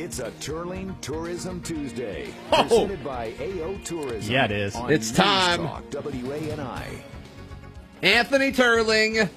It's 0.00 0.20
a 0.20 0.30
Turling 0.40 0.94
Tourism 1.00 1.60
Tuesday, 1.60 2.28
Oh. 2.52 2.62
presented 2.62 3.02
by 3.02 3.32
AO 3.40 3.74
Tourism. 3.84 4.32
Yeah, 4.32 4.44
it 4.44 4.52
is. 4.52 4.76
on 4.76 4.92
It's 4.92 5.08
News 5.08 5.16
time. 5.16 5.66
Talk, 5.66 5.90
WANI. 5.90 6.84
Anthony 8.02 8.52
Turling, 8.52 9.28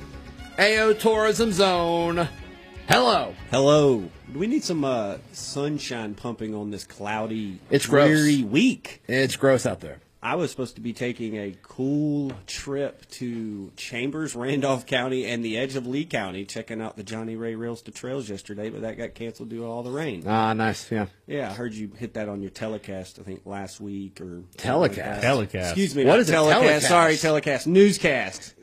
AO 0.59 0.93
Tourism 0.93 1.51
Zone. 1.51 2.27
Hello. 2.87 3.33
Hello. 3.49 4.03
We 4.35 4.45
need 4.45 4.63
some 4.63 4.85
uh, 4.85 5.17
sunshine 5.31 6.13
pumping 6.13 6.53
on 6.53 6.69
this 6.69 6.83
cloudy, 6.85 7.59
It's 7.71 7.87
gross. 7.87 8.09
dreary 8.09 8.43
week. 8.43 9.01
It's 9.07 9.35
gross 9.37 9.65
out 9.65 9.79
there. 9.79 9.97
I 10.23 10.35
was 10.35 10.51
supposed 10.51 10.75
to 10.75 10.81
be 10.81 10.93
taking 10.93 11.35
a 11.35 11.55
cool 11.63 12.31
trip 12.45 13.09
to 13.11 13.71
Chambers, 13.75 14.35
Randolph 14.35 14.85
County, 14.85 15.25
and 15.25 15.43
the 15.43 15.57
edge 15.57 15.75
of 15.75 15.87
Lee 15.87 16.05
County, 16.05 16.45
checking 16.45 16.79
out 16.79 16.95
the 16.95 17.01
Johnny 17.01 17.35
Ray 17.35 17.55
Rails 17.55 17.81
to 17.83 17.91
Trails 17.91 18.29
yesterday, 18.29 18.69
but 18.69 18.81
that 18.81 18.97
got 18.99 19.15
canceled 19.15 19.49
due 19.49 19.61
to 19.61 19.65
all 19.65 19.81
the 19.81 19.89
rain. 19.89 20.23
Ah, 20.27 20.53
nice. 20.53 20.91
Yeah. 20.91 21.07
Yeah, 21.25 21.49
I 21.49 21.53
heard 21.53 21.73
you 21.73 21.89
hit 21.97 22.13
that 22.13 22.29
on 22.29 22.41
your 22.41 22.51
telecast. 22.51 23.17
I 23.19 23.23
think 23.23 23.41
last 23.47 23.81
week 23.81 24.21
or 24.21 24.43
Telecast? 24.57 25.23
Telecast. 25.23 25.71
Excuse 25.71 25.95
me. 25.95 26.05
What 26.05 26.19
is 26.19 26.29
not 26.29 26.45
a 26.45 26.49
telecast? 26.51 26.61
telecast? 26.61 26.87
Sorry, 26.87 27.17
telecast. 27.17 27.65
Newscast. 27.67 28.53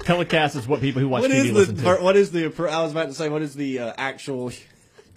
Telecast 0.00 0.54
is 0.54 0.68
what 0.68 0.80
people 0.80 1.02
who 1.02 1.08
watch 1.08 1.22
What 1.22 1.32
TV 1.32 1.46
is 1.46 1.52
listen 1.52 1.74
the? 1.74 1.96
to. 1.96 2.02
What 2.02 2.16
is 2.16 2.30
the? 2.30 2.44
I 2.46 2.82
was 2.82 2.92
about 2.92 3.08
to 3.08 3.14
say. 3.14 3.28
What 3.28 3.42
is 3.42 3.54
the 3.54 3.80
uh, 3.80 3.92
actual 3.98 4.52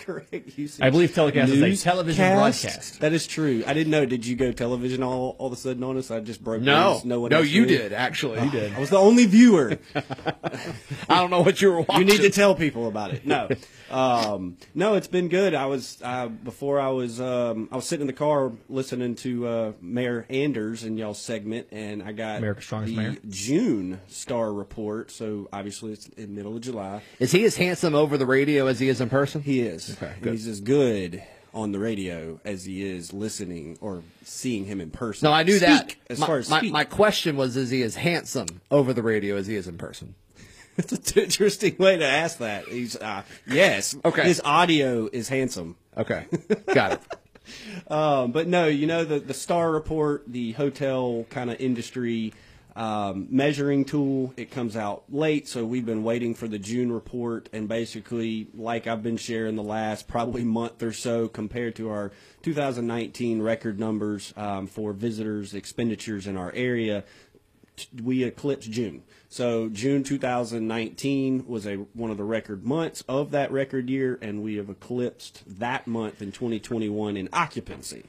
correct 0.01 0.57
usage? 0.57 0.81
I 0.81 0.89
believe 0.89 1.13
telecast 1.13 1.51
is 1.51 1.81
a 1.81 1.83
television 1.83 2.23
Newscast? 2.23 2.63
broadcast. 2.63 2.99
That 3.01 3.13
is 3.13 3.27
true. 3.27 3.63
I 3.65 3.73
didn't 3.73 3.91
know. 3.91 4.05
Did 4.05 4.25
you 4.25 4.35
go 4.35 4.51
television 4.51 5.03
all 5.03 5.35
all 5.39 5.47
of 5.47 5.53
a 5.53 5.55
sudden 5.55 5.83
on 5.83 5.97
us? 5.97 6.11
I 6.11 6.19
just 6.19 6.43
broke. 6.43 6.61
No. 6.61 6.93
news. 6.93 7.05
no 7.05 7.19
one. 7.21 7.31
no, 7.31 7.39
you 7.39 7.61
knew? 7.61 7.67
did, 7.67 7.93
actually. 7.93 8.43
You 8.43 8.51
did. 8.51 8.73
I 8.73 8.79
was 8.79 8.89
the 8.89 8.97
only 8.97 9.25
viewer. 9.25 9.79
I 9.95 11.19
don't 11.19 11.29
know 11.29 11.41
what 11.41 11.61
you 11.61 11.71
were 11.71 11.81
watching. 11.81 12.07
you 12.07 12.13
need 12.13 12.21
to 12.21 12.29
tell 12.29 12.55
people 12.55 12.87
about 12.87 13.13
it. 13.13 13.25
No, 13.25 13.49
um, 13.91 14.57
no, 14.73 14.95
it's 14.95 15.07
been 15.07 15.27
good. 15.27 15.53
I 15.53 15.65
was 15.65 15.99
uh, 16.03 16.27
before 16.27 16.79
I 16.79 16.89
was 16.89 17.21
um, 17.21 17.69
I 17.71 17.75
was 17.75 17.85
sitting 17.85 18.01
in 18.01 18.07
the 18.07 18.13
car 18.13 18.51
listening 18.69 19.15
to 19.15 19.47
uh, 19.47 19.71
Mayor 19.81 20.25
Anders 20.29 20.83
and 20.83 20.97
y'all's 20.97 21.19
segment, 21.21 21.67
and 21.71 22.01
I 22.03 22.11
got 22.11 22.37
America's 22.37 22.65
Strongest 22.65 22.95
the 22.95 23.01
Mayor. 23.01 23.17
June 23.29 24.01
Star 24.07 24.51
Report. 24.53 25.11
So 25.11 25.49
obviously 25.53 25.93
it's 25.93 26.07
in 26.09 26.27
the 26.27 26.27
middle 26.31 26.55
of 26.55 26.61
July. 26.61 27.01
Is 27.19 27.31
he 27.31 27.43
as 27.45 27.57
handsome 27.57 27.95
over 27.95 28.17
the 28.17 28.25
radio 28.25 28.67
as 28.67 28.79
he 28.79 28.89
is 28.89 29.01
in 29.01 29.09
person? 29.09 29.41
He 29.41 29.61
is. 29.61 29.90
Okay, 29.93 30.13
good. 30.21 30.33
He's 30.33 30.47
as 30.47 30.61
good 30.61 31.23
on 31.53 31.71
the 31.71 31.79
radio 31.79 32.39
as 32.45 32.65
he 32.65 32.87
is 32.87 33.13
listening 33.13 33.77
or 33.81 34.03
seeing 34.23 34.65
him 34.65 34.79
in 34.79 34.89
person. 34.89 35.27
No, 35.27 35.33
I 35.33 35.43
knew 35.43 35.57
Speak, 35.57 35.67
that. 35.67 35.95
As 36.09 36.19
my, 36.19 36.27
far 36.27 36.37
as 36.37 36.49
my, 36.49 36.61
my 36.61 36.83
question 36.83 37.35
was: 37.37 37.57
Is 37.57 37.69
he 37.69 37.83
as 37.83 37.95
handsome 37.95 38.61
over 38.69 38.93
the 38.93 39.03
radio 39.03 39.35
as 39.35 39.47
he 39.47 39.55
is 39.55 39.67
in 39.67 39.77
person? 39.77 40.15
It's 40.77 41.11
an 41.11 41.23
interesting 41.23 41.75
way 41.77 41.97
to 41.97 42.05
ask 42.05 42.37
that. 42.37 42.65
He's 42.65 42.95
uh, 42.95 43.23
yes. 43.45 43.95
Okay. 44.05 44.23
His 44.23 44.41
audio 44.43 45.09
is 45.11 45.27
handsome. 45.27 45.75
Okay, 45.97 46.25
got 46.73 46.93
it. 46.93 47.01
Um, 47.89 48.31
but 48.31 48.47
no, 48.47 48.67
you 48.67 48.87
know 48.87 49.03
the 49.03 49.19
the 49.19 49.33
Star 49.33 49.71
Report, 49.71 50.23
the 50.27 50.53
hotel 50.53 51.25
kind 51.29 51.49
of 51.51 51.59
industry 51.59 52.33
um, 52.81 53.27
measuring 53.29 53.85
tool. 53.85 54.33
It 54.37 54.49
comes 54.49 54.75
out 54.75 55.03
late, 55.07 55.47
so 55.47 55.63
we've 55.63 55.85
been 55.85 56.03
waiting 56.03 56.33
for 56.33 56.47
the 56.47 56.57
June 56.57 56.91
report, 56.91 57.47
and 57.53 57.67
basically, 57.67 58.47
like 58.55 58.87
I've 58.87 59.03
been 59.03 59.17
sharing 59.17 59.55
the 59.55 59.61
last 59.61 60.07
probably 60.07 60.43
month 60.43 60.81
or 60.81 60.91
so, 60.91 61.27
compared 61.27 61.75
to 61.75 61.91
our 61.91 62.11
2019 62.41 63.39
record 63.39 63.79
numbers 63.79 64.33
um, 64.35 64.65
for 64.65 64.93
visitors 64.93 65.53
expenditures 65.53 66.25
in 66.25 66.35
our 66.35 66.51
area, 66.53 67.03
we 68.01 68.23
eclipsed 68.23 68.71
June. 68.71 69.03
So 69.29 69.69
June 69.69 70.03
2019 70.03 71.45
was 71.45 71.67
a 71.67 71.75
one 71.75 72.09
of 72.09 72.17
the 72.17 72.23
record 72.23 72.65
months 72.65 73.03
of 73.07 73.29
that 73.29 73.51
record 73.51 73.91
year, 73.91 74.17
and 74.23 74.41
we 74.41 74.55
have 74.55 74.71
eclipsed 74.71 75.43
that 75.59 75.85
month 75.85 76.19
in 76.19 76.31
2021 76.31 77.15
in 77.15 77.29
occupancy. 77.31 78.05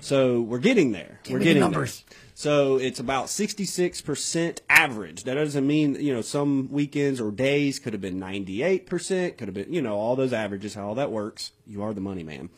So 0.00 0.40
we're 0.40 0.58
getting 0.58 0.92
there. 0.92 1.20
we're 1.34 1.38
me 1.38 1.44
the 1.44 1.50
getting 1.50 1.60
numbers. 1.60 2.02
there. 2.08 2.18
So 2.40 2.78
it's 2.78 3.00
about 3.00 3.26
66% 3.26 4.60
average. 4.70 5.24
That 5.24 5.34
doesn't 5.34 5.66
mean, 5.66 5.96
you 5.96 6.14
know, 6.14 6.22
some 6.22 6.70
weekends 6.72 7.20
or 7.20 7.30
days 7.30 7.78
could 7.78 7.92
have 7.92 8.00
been 8.00 8.18
98%, 8.18 9.36
could 9.36 9.48
have 9.48 9.54
been, 9.54 9.70
you 9.70 9.82
know, 9.82 9.94
all 9.94 10.16
those 10.16 10.32
averages, 10.32 10.72
how 10.72 10.88
all 10.88 10.94
that 10.94 11.12
works. 11.12 11.52
You 11.66 11.82
are 11.82 11.92
the 11.92 12.00
money 12.00 12.22
man. 12.22 12.48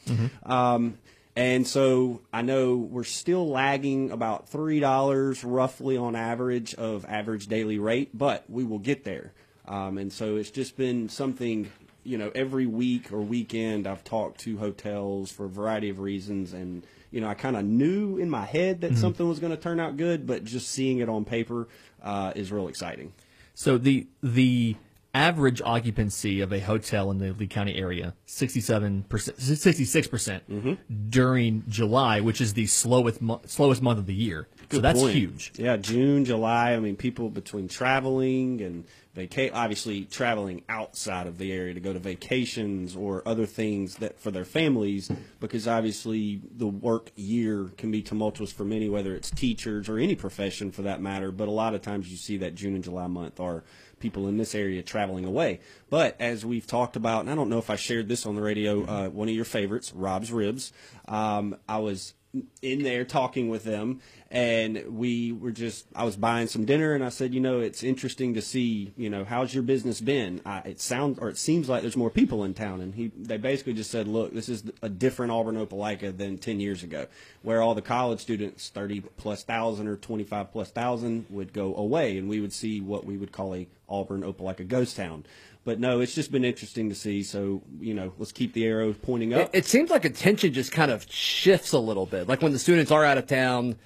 Um, 0.45 0.99
and 1.35 1.67
so 1.67 2.21
I 2.33 2.43
know 2.43 2.77
we're 2.77 3.03
still 3.03 3.49
lagging 3.49 4.13
about 4.13 4.49
$3 4.49 5.43
roughly 5.45 5.97
on 5.97 6.15
average 6.15 6.75
of 6.75 7.05
average 7.07 7.49
daily 7.49 7.81
rate, 7.81 8.17
but 8.17 8.49
we 8.49 8.63
will 8.63 8.79
get 8.79 9.03
there. 9.03 9.33
Um, 9.67 9.99
and 9.99 10.13
so 10.13 10.37
it's 10.37 10.53
just 10.53 10.77
been 10.77 11.09
something, 11.09 11.73
you 12.05 12.19
know, 12.19 12.31
every 12.37 12.67
week 12.67 13.13
or 13.13 13.21
weekend 13.21 13.89
I've 13.89 14.05
talked 14.05 14.43
to 14.43 14.59
hotels 14.59 15.33
for 15.33 15.47
a 15.47 15.51
variety 15.51 15.89
of 15.89 15.99
reasons. 15.99 16.53
And, 16.53 16.87
you 17.13 17.21
know, 17.21 17.29
I 17.29 17.35
kind 17.35 17.57
of 17.57 17.65
knew 17.65 18.17
in 18.19 18.29
my 18.31 18.45
head 18.45 18.81
that 18.81 18.97
something 18.97 19.29
was 19.29 19.39
going 19.39 19.53
to 19.55 19.57
turn 19.63 19.79
out 19.79 19.97
good, 19.97 20.27
but 20.27 20.43
just 20.45 20.69
seeing 20.69 20.99
it 20.99 21.09
on 21.09 21.25
paper 21.25 21.69
uh, 22.03 22.33
is 22.35 22.51
real 22.51 22.67
exciting. 22.69 23.13
So 23.55 23.79
the 23.79 24.07
the 24.23 24.77
average 25.15 25.61
occupancy 25.63 26.41
of 26.41 26.53
a 26.55 26.59
hotel 26.61 27.11
in 27.11 27.19
the 27.19 27.33
Lee 27.35 27.47
County 27.47 27.77
area, 27.77 28.15
67%, 28.27 29.05
66% 29.05 30.41
Mm-hmm. 30.51 30.73
during 31.11 31.65
July, 31.69 32.21
which 32.21 32.41
is 32.41 32.55
the 32.55 32.65
slowest 32.67 33.21
mo- 33.21 33.41
slowest 33.47 33.83
month 33.83 33.99
of 33.99 34.07
the 34.07 34.15
year. 34.15 34.49
so 34.71 34.81
that's 34.81 35.01
point. 35.01 35.15
huge. 35.15 35.53
Yeah, 35.57 35.77
June, 35.77 36.25
July. 36.25 36.73
I 36.73 36.81
mean, 36.81 36.97
people 36.97 37.29
between 37.29 37.69
traveling 37.69 38.61
and 38.63 38.85
vaca- 39.15 39.53
obviously 39.53 40.05
traveling 40.05 40.63
outside 40.69 41.27
of 41.27 41.39
the 41.39 41.53
area 41.53 41.75
to 41.75 41.81
go 41.81 41.93
to 41.93 41.99
vacations 41.99 42.97
or 42.97 43.23
other 43.27 43.47
things 43.47 43.97
that 43.97 44.19
for 44.19 44.31
their 44.31 44.45
families, 44.45 45.11
because 45.41 45.69
obviously 45.69 46.41
the 46.57 46.67
work 46.67 47.11
year 47.17 47.71
can 47.77 47.91
be 47.91 48.03
tumultuous 48.03 48.53
for 48.53 48.65
many, 48.65 48.89
whether 48.89 49.15
it's 49.15 49.31
teachers 49.31 49.89
or 49.89 49.99
any 49.99 50.15
profession 50.15 50.71
for 50.71 50.83
that 50.83 51.01
matter. 51.01 51.31
But 51.31 51.49
a 51.49 51.53
lot 51.53 51.75
of 51.75 51.83
times 51.83 52.11
you 52.11 52.17
see 52.17 52.39
that 52.39 52.55
June 52.55 52.75
and 52.75 52.85
July 52.85 53.07
month 53.07 53.41
are 53.41 53.65
people 53.99 54.29
in 54.29 54.37
this 54.37 54.55
area 54.55 54.83
traveling 54.83 55.25
away. 55.25 55.61
But 55.89 56.17
as 56.21 56.45
we've 56.45 56.67
talked 56.67 56.97
about, 56.97 57.21
and 57.21 57.31
I 57.31 57.35
don't 57.35 57.49
know 57.49 57.59
if 57.59 57.71
I 57.71 57.77
shared 57.77 58.09
this 58.09 58.27
on 58.27 58.35
the 58.35 58.43
radio, 58.43 58.85
uh, 58.85 59.09
one 59.09 59.29
of 59.29 59.35
your 59.35 59.45
favorites, 59.45 59.93
Rob's 59.95 60.33
Ribs. 60.33 60.73
Um, 61.07 61.57
I 61.69 61.79
was 61.79 62.15
in 62.63 62.83
there 62.83 63.05
talking 63.05 63.49
with 63.49 63.65
them 63.65 64.01
and 64.31 64.83
we 64.89 65.33
were 65.33 65.51
just 65.51 65.85
i 65.95 66.03
was 66.03 66.17
buying 66.17 66.47
some 66.47 66.65
dinner 66.65 66.95
and 66.95 67.05
i 67.05 67.11
said 67.11 67.35
you 67.35 67.41
know 67.41 67.61
it's 67.61 67.83
interesting 67.83 68.33
to 68.33 68.41
see 68.41 68.93
you 68.97 69.11
know 69.11 69.25
how's 69.25 69.55
your 69.55 69.63
business 69.63 70.01
been? 70.01 70.41
I, 70.45 70.59
it 70.61 70.81
sounds 70.81 71.19
or 71.19 71.29
it 71.29 71.39
seems 71.39 71.69
like 71.69 71.83
there's 71.83 71.97
more 71.97 72.11
people 72.11 72.45
in 72.45 72.55
town. 72.55 72.81
And 72.81 72.95
he 72.95 73.11
they 73.17 73.37
basically 73.37 73.73
just 73.73 73.91
said 73.91 74.07
look 74.07 74.35
this 74.35 74.49
is 74.49 74.65
a 74.83 74.89
different 74.89 75.33
auburn 75.33 75.57
opelika 75.57 76.17
than 76.17 76.39
10 76.39 76.61
years 76.61 76.83
ago 76.83 77.07
where 77.43 77.63
all 77.63 77.75
the 77.75 77.83
college 77.83 78.21
students 78.21 78.69
30 78.69 79.01
plus 79.17 79.43
thousand 79.43 79.89
or 79.89 79.97
25 79.97 80.53
plus 80.53 80.71
thousand 80.71 81.27
would 81.31 81.53
go 81.53 81.75
away 81.77 82.19
and 82.19 82.29
we 82.29 82.41
would 82.41 82.53
see 82.53 82.81
what 82.81 83.05
we 83.05 83.17
would 83.17 83.33
call 83.33 83.55
a 83.55 83.67
auburn 83.89 84.23
opelika 84.23 84.67
ghost 84.67 84.97
town 84.97 85.25
but 85.65 85.79
no 85.81 86.01
it's 86.01 86.15
just 86.15 86.33
been 86.33 86.45
interesting 86.45 86.89
to 86.89 86.95
see 86.95 87.23
so 87.23 87.63
you 87.81 87.95
know 87.95 88.13
let's 88.19 88.33
keep 88.33 88.53
the 88.53 88.65
arrow 88.67 88.93
pointing 88.93 89.33
It, 89.33 89.41
up 89.41 89.51
it 89.55 89.67
seems 89.67 89.91
like 89.91 90.05
attention 90.05 90.53
just 90.53 90.73
kind 90.73 90.91
of 90.91 91.07
shifts 91.11 91.73
a 91.73 91.79
little 91.79 92.07
bit. 92.07 92.29
Like 92.29 92.43
when 92.43 92.53
the 92.53 92.59
students 92.59 92.91
are 92.91 93.05
out 93.05 93.19
of 93.19 93.27
town, 93.27 93.77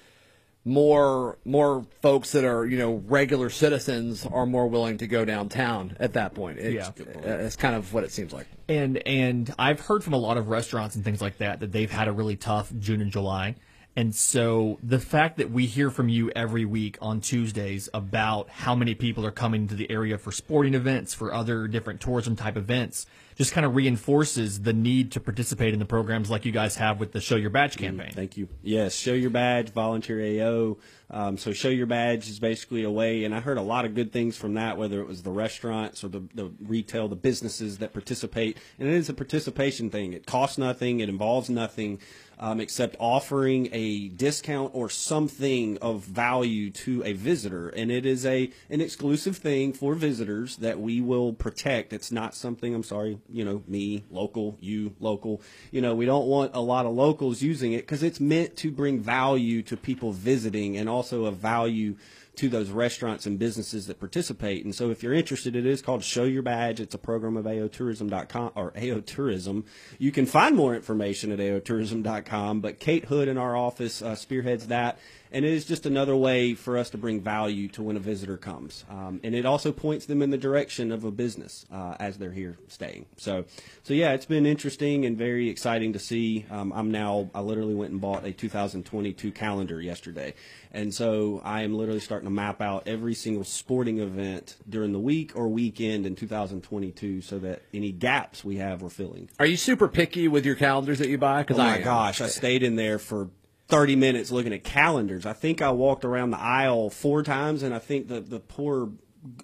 more 0.65 1.37
more 1.45 1.85
folks 2.01 2.31
that 2.33 2.43
are 2.43 2.65
you 2.65 2.77
know 2.77 3.01
regular 3.07 3.49
citizens 3.49 4.25
are 4.25 4.45
more 4.45 4.67
willing 4.67 4.97
to 4.97 5.07
go 5.07 5.23
downtown 5.23 5.95
at 5.99 6.13
that 6.13 6.33
point. 6.35 6.59
It's, 6.59 6.75
Yeah. 6.75 7.35
it's 7.45 7.55
kind 7.55 7.75
of 7.75 7.93
what 7.93 8.03
it 8.03 8.11
seems 8.11 8.33
like. 8.33 8.47
And 8.67 8.97
and 9.07 9.53
I've 9.57 9.79
heard 9.79 10.03
from 10.03 10.13
a 10.13 10.17
lot 10.17 10.37
of 10.37 10.49
restaurants 10.49 10.95
and 10.95 11.05
things 11.05 11.21
like 11.21 11.37
that 11.37 11.61
that 11.61 11.71
they've 11.71 11.89
had 11.91 12.07
a 12.07 12.11
really 12.11 12.35
tough 12.35 12.71
June 12.79 13.01
and 13.01 13.11
July. 13.11 13.55
And 13.97 14.13
so 14.13 14.77
the 14.83 14.99
fact 14.99 15.37
that 15.37 15.49
we 15.49 15.65
hear 15.65 15.89
from 15.89 16.07
you 16.07 16.29
every 16.35 16.65
week 16.65 16.99
on 17.01 17.19
Tuesdays 17.19 17.89
about 17.95 18.47
how 18.47 18.75
many 18.75 18.93
people 18.93 19.25
are 19.25 19.31
coming 19.31 19.67
to 19.69 19.73
the 19.73 19.89
area 19.89 20.19
for 20.19 20.31
sporting 20.31 20.75
events, 20.75 21.15
for 21.15 21.33
other 21.33 21.67
different 21.67 21.99
tourism 21.99 22.35
type 22.35 22.57
events, 22.57 23.07
just 23.37 23.53
kind 23.53 23.65
of 23.65 23.75
reinforces 23.75 24.61
the 24.61 24.73
need 24.73 25.11
to 25.13 25.19
participate 25.19 25.73
in 25.73 25.79
the 25.79 25.85
programs 25.85 26.29
like 26.29 26.45
you 26.45 26.51
guys 26.51 26.75
have 26.75 26.99
with 26.99 27.11
the 27.11 27.21
Show 27.21 27.35
Your 27.35 27.49
Badge 27.49 27.77
campaign. 27.77 28.11
Thank 28.13 28.37
you. 28.37 28.47
Yes, 28.61 28.95
show 28.95 29.13
your 29.13 29.29
badge, 29.31 29.69
volunteer 29.69 30.21
AO. 30.21 30.77
Um, 31.09 31.37
so 31.37 31.53
show 31.53 31.69
your 31.69 31.85
badge 31.85 32.29
is 32.29 32.39
basically 32.39 32.83
a 32.83 32.91
way, 32.91 33.23
and 33.23 33.33
I 33.33 33.39
heard 33.39 33.57
a 33.57 33.61
lot 33.61 33.85
of 33.85 33.95
good 33.95 34.11
things 34.11 34.35
from 34.35 34.55
that, 34.55 34.77
whether 34.77 34.99
it 35.01 35.07
was 35.07 35.23
the 35.23 35.31
restaurants 35.31 36.03
or 36.03 36.09
the, 36.09 36.23
the 36.33 36.51
retail, 36.61 37.07
the 37.07 37.15
businesses 37.15 37.77
that 37.77 37.93
participate. 37.93 38.57
And 38.79 38.89
it 38.89 38.95
is 38.95 39.07
a 39.07 39.13
participation 39.13 39.89
thing. 39.89 40.13
It 40.13 40.25
costs 40.25 40.57
nothing. 40.57 40.99
It 40.99 41.07
involves 41.07 41.49
nothing. 41.49 41.99
Um, 42.39 42.59
except 42.59 42.95
offering 42.99 43.67
a 43.71 44.09
discount 44.09 44.69
or 44.75 44.91
something 44.91 45.79
of 45.79 46.03
value 46.03 46.69
to 46.69 47.03
a 47.03 47.13
visitor, 47.13 47.69
and 47.69 47.91
it 47.91 48.05
is 48.05 48.27
a 48.27 48.51
an 48.69 48.79
exclusive 48.79 49.37
thing 49.37 49.73
for 49.73 49.95
visitors 49.95 50.57
that 50.57 50.79
we 50.79 51.01
will 51.01 51.33
protect. 51.33 51.93
It's 51.93 52.11
not 52.11 52.35
something. 52.35 52.75
I'm 52.75 52.83
sorry, 52.83 53.17
you 53.27 53.43
know, 53.43 53.63
me 53.67 54.03
local, 54.11 54.55
you 54.61 54.93
local. 54.99 55.41
You 55.71 55.81
know, 55.81 55.95
we 55.95 56.05
don't 56.05 56.27
want 56.27 56.51
a 56.53 56.59
lot 56.59 56.85
of 56.85 56.93
locals 56.93 57.41
using 57.41 57.73
it 57.73 57.81
because 57.81 58.03
it's 58.03 58.19
meant 58.19 58.55
to 58.57 58.69
bring 58.69 58.99
value 58.99 59.63
to 59.63 59.75
people 59.75 60.11
visiting 60.11 60.77
and 60.77 60.87
also 60.87 61.25
a 61.25 61.31
value 61.31 61.95
to 62.37 62.49
those 62.49 62.69
restaurants 62.69 63.25
and 63.25 63.37
businesses 63.37 63.87
that 63.87 63.99
participate. 63.99 64.63
And 64.63 64.73
so 64.73 64.89
if 64.89 65.03
you're 65.03 65.13
interested, 65.13 65.55
it 65.55 65.65
is 65.65 65.81
called 65.81 66.03
Show 66.03 66.23
Your 66.23 66.43
Badge. 66.43 66.79
It's 66.79 66.95
a 66.95 66.99
program 66.99 67.35
of 67.35 67.45
AOTourism.com 67.45 68.51
or 68.55 68.71
AOTourism. 68.71 69.65
You 69.97 70.11
can 70.11 70.25
find 70.25 70.55
more 70.55 70.75
information 70.75 71.31
at 71.31 71.39
AOTourism.com, 71.39 72.61
but 72.61 72.79
Kate 72.79 73.05
Hood 73.05 73.27
in 73.27 73.37
our 73.37 73.55
office 73.55 74.01
uh, 74.01 74.15
spearheads 74.15 74.67
that. 74.67 74.99
And 75.31 75.43
it 75.45 75.51
is 75.51 75.65
just 75.65 75.85
another 75.85 76.15
way 76.15 76.53
for 76.53 76.77
us 76.77 76.89
to 76.91 76.97
bring 76.97 77.21
value 77.21 77.67
to 77.69 77.83
when 77.83 77.97
a 77.97 77.99
visitor 77.99 78.37
comes. 78.37 78.85
Um, 78.89 79.19
and 79.23 79.35
it 79.35 79.45
also 79.45 79.71
points 79.71 80.05
them 80.05 80.21
in 80.21 80.29
the 80.29 80.37
direction 80.37 80.91
of 80.91 81.03
a 81.03 81.11
business 81.11 81.65
uh, 81.71 81.95
as 81.99 82.17
they're 82.17 82.31
here 82.31 82.57
staying. 82.67 83.05
So, 83.17 83.45
so 83.83 83.93
yeah, 83.93 84.13
it's 84.13 84.25
been 84.25 84.45
interesting 84.45 85.05
and 85.05 85.17
very 85.17 85.49
exciting 85.49 85.93
to 85.93 85.99
see. 85.99 86.45
Um, 86.49 86.71
I'm 86.73 86.91
now, 86.91 87.29
I 87.35 87.41
literally 87.41 87.75
went 87.75 87.91
and 87.91 87.99
bought 88.01 88.25
a 88.25 88.31
2022 88.31 89.31
calendar 89.31 89.81
yesterday. 89.81 90.33
And 90.71 90.93
so 90.93 91.41
I 91.43 91.63
am 91.63 91.73
literally 91.73 91.99
starting 91.99 92.27
to 92.27 92.31
map 92.33 92.61
out 92.61 92.83
every 92.87 93.13
single 93.13 93.43
sporting 93.43 93.99
event 93.99 94.57
during 94.69 94.91
the 94.91 94.99
week 94.99 95.31
or 95.35 95.47
weekend 95.47 96.05
in 96.05 96.15
2022 96.15 97.21
so 97.21 97.39
that 97.39 97.61
any 97.73 97.91
gaps 97.91 98.43
we 98.43 98.57
have, 98.57 98.81
we're 98.81 98.89
filling. 98.89 99.29
Are 99.39 99.45
you 99.45 99.57
super 99.57 99.87
picky 99.87 100.27
with 100.27 100.45
your 100.45 100.55
calendars 100.55 100.99
that 100.99 101.09
you 101.09 101.17
buy? 101.17 101.41
Because 101.43 101.57
Oh 101.57 101.63
my 101.63 101.77
am. 101.77 101.83
gosh, 101.83 102.21
I 102.21 102.27
stayed 102.27 102.63
in 102.63 102.75
there 102.75 102.99
for 102.99 103.29
30 103.67 103.95
minutes 103.95 104.31
looking 104.31 104.53
at 104.53 104.63
calendars. 104.63 105.25
I 105.25 105.33
think 105.33 105.61
I 105.61 105.71
walked 105.71 106.05
around 106.05 106.31
the 106.31 106.39
aisle 106.39 106.89
four 106.89 107.23
times, 107.23 107.63
and 107.63 107.73
I 107.73 107.79
think 107.79 108.07
the, 108.07 108.21
the 108.21 108.39
poor, 108.39 108.91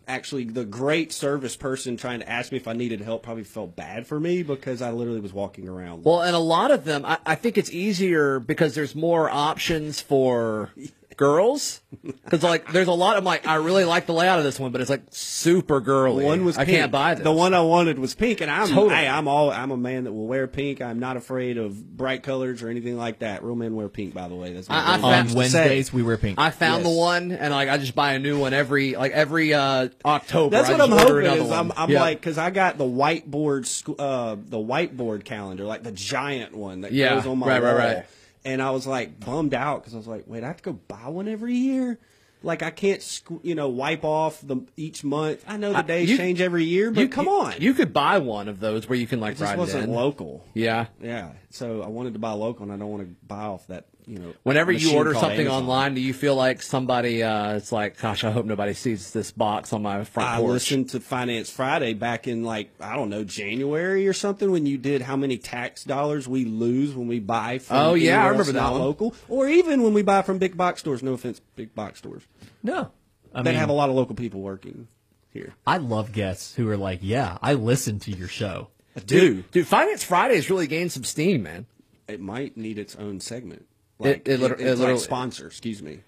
actually, 0.07 0.45
the 0.45 0.63
great 0.63 1.11
service 1.11 1.57
person 1.57 1.97
trying 1.97 2.19
to 2.21 2.29
ask 2.29 2.51
me 2.51 2.57
if 2.57 2.67
I 2.67 2.73
needed 2.73 3.01
help 3.01 3.23
probably 3.23 3.43
felt 3.43 3.75
bad 3.75 4.07
for 4.07 4.19
me 4.19 4.41
because 4.43 4.81
I 4.81 4.91
literally 4.91 5.19
was 5.19 5.33
walking 5.33 5.67
around. 5.67 6.05
Well, 6.05 6.21
and 6.21 6.35
a 6.35 6.39
lot 6.39 6.71
of 6.71 6.85
them, 6.85 7.05
I, 7.05 7.17
I 7.25 7.35
think 7.35 7.57
it's 7.57 7.71
easier 7.71 8.39
because 8.39 8.75
there's 8.75 8.95
more 8.95 9.29
options 9.29 9.99
for 9.99 10.71
girls. 11.17 11.81
Because 12.03 12.43
like, 12.43 12.71
there's 12.71 12.87
a 12.87 12.91
lot. 12.93 13.17
I'm 13.17 13.23
like, 13.23 13.47
I 13.47 13.55
really 13.55 13.85
like 13.85 14.05
the 14.07 14.13
layout 14.13 14.39
of 14.39 14.43
this 14.45 14.59
one, 14.59 14.71
but 14.71 14.81
it's 14.81 14.89
like 14.89 15.03
super 15.11 15.79
girly. 15.79 16.25
one 16.25 16.43
was 16.43 16.57
I 16.57 16.65
pink. 16.65 16.77
can't 16.77 16.91
buy 16.91 17.13
this. 17.15 17.23
The 17.23 17.31
one 17.31 17.53
I 17.53 17.61
wanted 17.61 17.99
was 17.99 18.15
pink, 18.15 18.41
and 18.41 18.49
I'm 18.49 18.67
Totally. 18.67 18.95
hey, 18.95 19.07
I'm 19.07 19.27
all 19.27 19.51
I'm 19.51 19.71
a 19.71 19.77
man 19.77 20.05
that 20.05 20.11
will 20.13 20.27
wear 20.27 20.47
pink. 20.47 20.81
I'm 20.81 20.99
not 20.99 21.17
afraid 21.17 21.57
of 21.57 21.95
bright 21.95 22.23
colors 22.23 22.63
or 22.63 22.69
anything 22.69 22.97
like 22.97 23.19
that. 23.19 23.43
Real 23.43 23.55
men 23.55 23.75
wear 23.75 23.89
pink, 23.89 24.13
by 24.13 24.27
the 24.27 24.35
way. 24.35 24.53
That's 24.53 24.67
my 24.69 24.75
I- 24.75 24.95
I 24.97 25.19
On 25.19 25.33
Wednesdays, 25.33 25.87
say. 25.87 25.95
we 25.95 26.01
wear 26.03 26.17
pink. 26.17 26.39
I 26.39 26.49
found 26.49 26.83
Yes. 26.83 26.91
the 26.93 26.97
one, 26.99 27.31
and 27.31 27.53
like 27.53 27.69
I 27.69 27.77
just 27.77 27.95
buy 27.95 28.13
a 28.13 28.19
new 28.19 28.39
one 28.39 28.53
every 28.53 28.95
like 28.95 29.11
every 29.11 29.53
uh, 29.53 29.89
October. 30.03 30.55
That's 30.55 30.69
I 30.69 30.73
what 30.73 30.81
I'm 30.81 30.91
hoping 30.91 31.17
another 31.25 31.41
is 31.41 31.49
one. 31.49 31.59
I'm, 31.59 31.71
I'm 31.77 31.89
Yeah. 31.91 32.01
like 32.01 32.19
because 32.19 32.37
I 32.37 32.49
got 32.49 32.77
the 32.77 32.83
whiteboard 32.85 33.65
sc- 33.67 33.89
uh, 33.99 34.35
the 34.37 34.57
whiteboard 34.57 35.25
calendar 35.25 35.63
like 35.65 35.83
the 35.83 35.91
giant 35.91 36.55
one 36.55 36.81
that 36.81 36.91
Yeah, 36.91 37.15
goes 37.15 37.27
on 37.27 37.37
my 37.37 37.47
right, 37.47 37.61
right, 37.63 37.69
wall, 37.73 37.77
right. 37.95 38.05
And 38.45 38.61
I 38.61 38.71
was 38.71 38.85
like 38.87 39.19
bummed 39.19 39.53
out 39.53 39.81
because 39.81 39.93
I 39.93 39.97
was 39.97 40.07
like, 40.07 40.23
wait, 40.27 40.43
I 40.43 40.47
have 40.47 40.57
to 40.57 40.63
go 40.63 40.73
buy 40.87 41.07
one 41.09 41.27
every 41.27 41.55
year. 41.55 41.99
Like 42.45 42.61
I 42.61 42.71
can't, 42.71 42.99
squ- 42.99 43.39
you 43.43 43.55
know, 43.55 43.69
wipe 43.69 44.03
off 44.03 44.41
the 44.45 44.57
each 44.75 45.03
month. 45.03 45.45
I 45.47 45.55
know 45.55 45.71
the 45.71 45.77
Uh, 45.79 45.81
days 45.83 46.09
you- 46.09 46.17
change 46.17 46.41
every 46.41 46.65
year, 46.65 46.91
but 46.91 46.99
you, 47.01 47.07
come 47.07 47.29
on, 47.29 47.53
you 47.59 47.73
could 47.73 47.93
buy 47.93 48.17
one 48.17 48.49
of 48.49 48.59
those 48.59 48.89
where 48.89 48.97
you 48.99 49.07
can 49.07 49.21
like 49.21 49.35
it 49.35 49.39
just 49.39 49.49
write 49.51 49.57
wasn't 49.57 49.85
in. 49.85 49.91
local. 49.93 50.43
Yeah. 50.53 50.87
Yeah, 51.01 51.29
so 51.53 51.81
I 51.81 51.87
wanted 51.87 52.13
to 52.13 52.19
buy 52.19 52.31
local, 52.31 52.63
and 52.63 52.71
I 52.73 52.77
don't 52.77 52.89
want 52.89 53.03
to 53.03 53.15
buy 53.27 53.43
off 53.43 53.67
that. 53.67 53.85
You 54.05 54.19
know, 54.19 54.33
Whenever 54.43 54.69
you 54.73 54.97
order 54.97 55.13
something 55.13 55.47
Amazon. 55.47 55.61
online, 55.63 55.93
do 55.95 56.01
you 56.01 56.13
feel 56.13 56.35
like 56.35 56.61
somebody? 56.61 57.23
Uh, 57.23 57.53
it's 57.55 57.71
like, 57.71 57.97
gosh, 58.01 58.25
I 58.25 58.31
hope 58.31 58.45
nobody 58.45 58.73
sees 58.73 59.11
this 59.11 59.31
box 59.31 59.71
on 59.71 59.81
my 59.81 60.03
front 60.03 60.27
I 60.29 60.37
porch. 60.39 60.49
listened 60.51 60.89
to 60.89 60.99
Finance 60.99 61.49
Friday 61.49 61.93
back 61.93 62.27
in 62.27 62.43
like 62.43 62.69
I 62.81 62.97
don't 62.97 63.09
know 63.09 63.23
January 63.23 64.05
or 64.05 64.11
something 64.11 64.51
when 64.51 64.65
you 64.65 64.77
did 64.77 65.03
how 65.03 65.15
many 65.15 65.37
tax 65.37 65.85
dollars 65.85 66.27
we 66.27 66.43
lose 66.43 66.93
when 66.93 67.07
we 67.07 67.19
buy 67.19 67.59
from 67.59 67.77
Oh, 67.77 67.93
yeah, 67.93 68.21
I 68.21 68.27
remember 68.27 68.51
that 68.51 68.59
not 68.59 68.73
one. 68.73 68.81
local 68.81 69.15
or 69.29 69.47
even 69.47 69.83
when 69.83 69.93
we 69.93 70.01
buy 70.01 70.21
from 70.21 70.37
big 70.37 70.57
box 70.57 70.81
stores. 70.81 71.01
No 71.01 71.13
offense, 71.13 71.39
big 71.55 71.73
box 71.73 71.99
stores 71.99 72.23
no, 72.61 72.91
I 73.33 73.41
that 73.43 73.51
mean, 73.51 73.59
have 73.59 73.69
a 73.69 73.73
lot 73.73 73.87
of 73.89 73.95
local 73.95 74.15
people 74.15 74.41
working 74.41 74.89
here. 75.29 75.53
I 75.65 75.77
love 75.77 76.11
guests 76.11 76.55
who 76.55 76.67
are 76.67 76.75
like, 76.77 76.99
"Yeah, 77.01 77.37
I 77.41 77.53
listen 77.53 77.99
to 77.99 78.11
your 78.11 78.27
show." 78.27 78.67
I 78.95 78.99
do. 78.99 79.43
Dude, 79.51 79.67
Finance 79.67 80.03
Friday 80.03 80.35
has 80.35 80.49
really 80.49 80.67
gained 80.67 80.91
some 80.91 81.03
steam, 81.03 81.43
man. 81.43 81.65
It 82.07 82.19
might 82.19 82.57
need 82.57 82.77
its 82.77 82.95
own 82.95 83.19
segment. 83.19 83.65
Like, 83.99 84.27
it 84.27 84.39
liter- 84.39 84.53
it's 84.55 84.61
it 84.63 84.65
literally- 84.75 84.93
like 84.93 85.01
sponsor. 85.01 85.47
Excuse 85.47 85.81
me. 85.81 85.99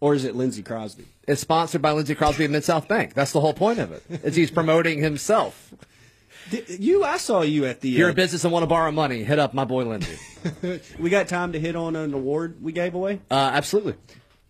Or 0.00 0.14
is 0.14 0.24
it 0.24 0.36
Lindsey 0.36 0.62
Crosby? 0.62 1.06
It's 1.26 1.40
sponsored 1.40 1.80
by 1.80 1.92
Lindsey 1.92 2.14
Crosby 2.14 2.44
of 2.44 2.50
Mid 2.50 2.64
South 2.64 2.88
Bank. 2.88 3.14
That's 3.14 3.32
the 3.32 3.40
whole 3.40 3.54
point 3.54 3.78
of 3.78 3.90
it. 3.92 4.02
Is 4.22 4.36
he's 4.36 4.50
promoting 4.50 4.98
himself. 5.00 5.72
Did, 6.50 6.68
you, 6.68 7.04
I 7.04 7.16
saw 7.16 7.40
you 7.40 7.64
at 7.64 7.80
the. 7.80 7.92
If 7.92 7.98
you're 7.98 8.08
uh, 8.08 8.12
a 8.12 8.14
business 8.14 8.44
and 8.44 8.52
want 8.52 8.64
to 8.64 8.66
borrow 8.66 8.90
money, 8.92 9.24
hit 9.24 9.38
up 9.38 9.54
my 9.54 9.64
boy 9.64 9.84
Lindsey. 9.84 10.18
we 10.98 11.08
got 11.08 11.28
time 11.28 11.52
to 11.52 11.60
hit 11.60 11.74
on 11.74 11.96
an 11.96 12.12
award 12.12 12.62
we 12.62 12.72
gave 12.72 12.94
away. 12.94 13.20
Uh, 13.30 13.34
absolutely. 13.54 13.94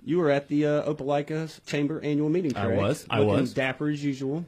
You 0.05 0.19
were 0.19 0.31
at 0.31 0.49
the 0.49 0.67
uh, 0.67 0.93
Opelika 0.93 1.65
Chamber 1.67 2.01
annual 2.03 2.29
meeting. 2.31 2.57
I 2.57 2.67
was, 2.69 3.07
I 3.09 3.21
Looking 3.21 3.41
was. 3.43 3.55
dapper 3.55 3.89
as 3.89 4.03
usual. 4.03 4.45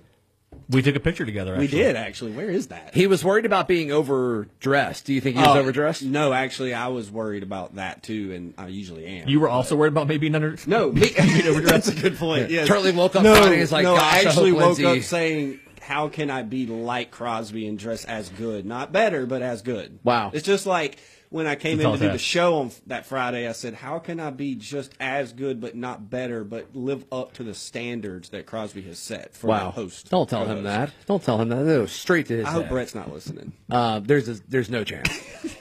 We 0.68 0.82
took 0.82 0.96
a 0.96 1.00
picture 1.00 1.24
together. 1.24 1.56
We 1.56 1.68
did 1.68 1.94
actually. 1.94 2.32
Where 2.32 2.50
is 2.50 2.68
that? 2.68 2.94
He 2.94 3.06
was 3.06 3.24
worried 3.24 3.44
about 3.44 3.68
being 3.68 3.92
overdressed. 3.92 5.04
Do 5.06 5.14
you 5.14 5.20
think 5.20 5.36
he 5.36 5.42
was 5.42 5.56
Oh, 5.56 5.60
overdressed? 5.60 6.02
No, 6.02 6.32
actually, 6.32 6.74
I 6.74 6.88
was 6.88 7.10
worried 7.10 7.42
about 7.44 7.76
that 7.76 8.02
too, 8.02 8.32
and 8.32 8.54
I 8.58 8.68
usually 8.68 9.06
am. 9.06 9.28
You 9.28 9.38
were 9.40 9.48
also 9.48 9.76
worried 9.76 9.92
about 9.92 10.08
maybe 10.08 10.32
under. 10.34 10.56
no, 10.66 10.90
me, 10.92 11.08
that's 11.08 11.88
a 11.88 11.94
good 11.94 12.16
point. 12.16 12.50
Yes. 12.50 12.66
Charlie 12.66 12.92
woke 12.92 13.14
up 13.14 13.22
no, 13.22 13.34
Friday 13.34 13.52
and 13.52 13.60
was 13.60 13.72
like, 13.72 13.84
no, 13.84 13.94
"Gosh, 13.94 14.02
I 14.02 14.16
I 14.16 14.22
actually 14.22 14.50
hope 14.50 14.58
woke 14.60 14.78
Lindsay-" 14.78 14.86
up 14.86 15.02
saying, 15.04 15.60
"How 15.80 16.08
can 16.08 16.30
I 16.30 16.42
be 16.42 16.66
like 16.66 17.10
Crosby 17.12 17.68
and 17.68 17.78
dress 17.78 18.04
as 18.04 18.28
good? 18.30 18.66
Not 18.66 18.92
better, 18.92 19.26
but 19.26 19.42
as 19.42 19.62
good." 19.62 20.00
Wow. 20.02 20.32
It's 20.34 20.44
just 20.46 20.66
like 20.66 20.98
when 21.30 21.46
I 21.46 21.54
came 21.56 21.80
in 21.80 21.86
to 21.90 21.98
do 21.98 22.06
that. 22.06 22.12
the 22.12 22.18
show 22.18 22.56
on 22.56 22.70
that 22.86 23.06
Friday. 23.06 23.48
I 23.48 23.52
said, 23.52 23.74
"How 23.74 23.98
can 23.98 24.20
I 24.20 24.30
be 24.30 24.54
just 24.54 24.92
as 25.00 25.32
good, 25.32 25.60
but 25.60 25.74
not 25.74 26.08
better, 26.10 26.44
but 26.44 26.74
live 26.74 27.04
up 27.10 27.32
to 27.34 27.42
the 27.42 27.54
standards 27.54 28.28
that 28.30 28.46
Crosby 28.46 28.82
has 28.82 28.98
set 28.98 29.34
for 29.34 29.48
Wow. 29.48 29.66
the 29.66 29.70
host?" 29.72 30.10
Don't 30.10 30.28
tell 30.28 30.42
him 30.42 30.62
co-host?" 30.62 30.64
that. 30.64 30.92
Don't 31.06 31.22
tell 31.22 31.40
him 31.40 31.48
that. 31.50 31.80
Was 31.80 31.92
straight 31.92 32.26
to 32.26 32.36
his 32.38 32.46
I 32.46 32.50
hope. 32.50 32.68
Brett's 32.68 32.94
not 32.94 33.12
listening. 33.12 33.52
Uh, 33.70 34.00
there's 34.00 34.28
a, 34.28 34.34
there's 34.48 34.70
no 34.70 34.84
chance. 34.84 35.08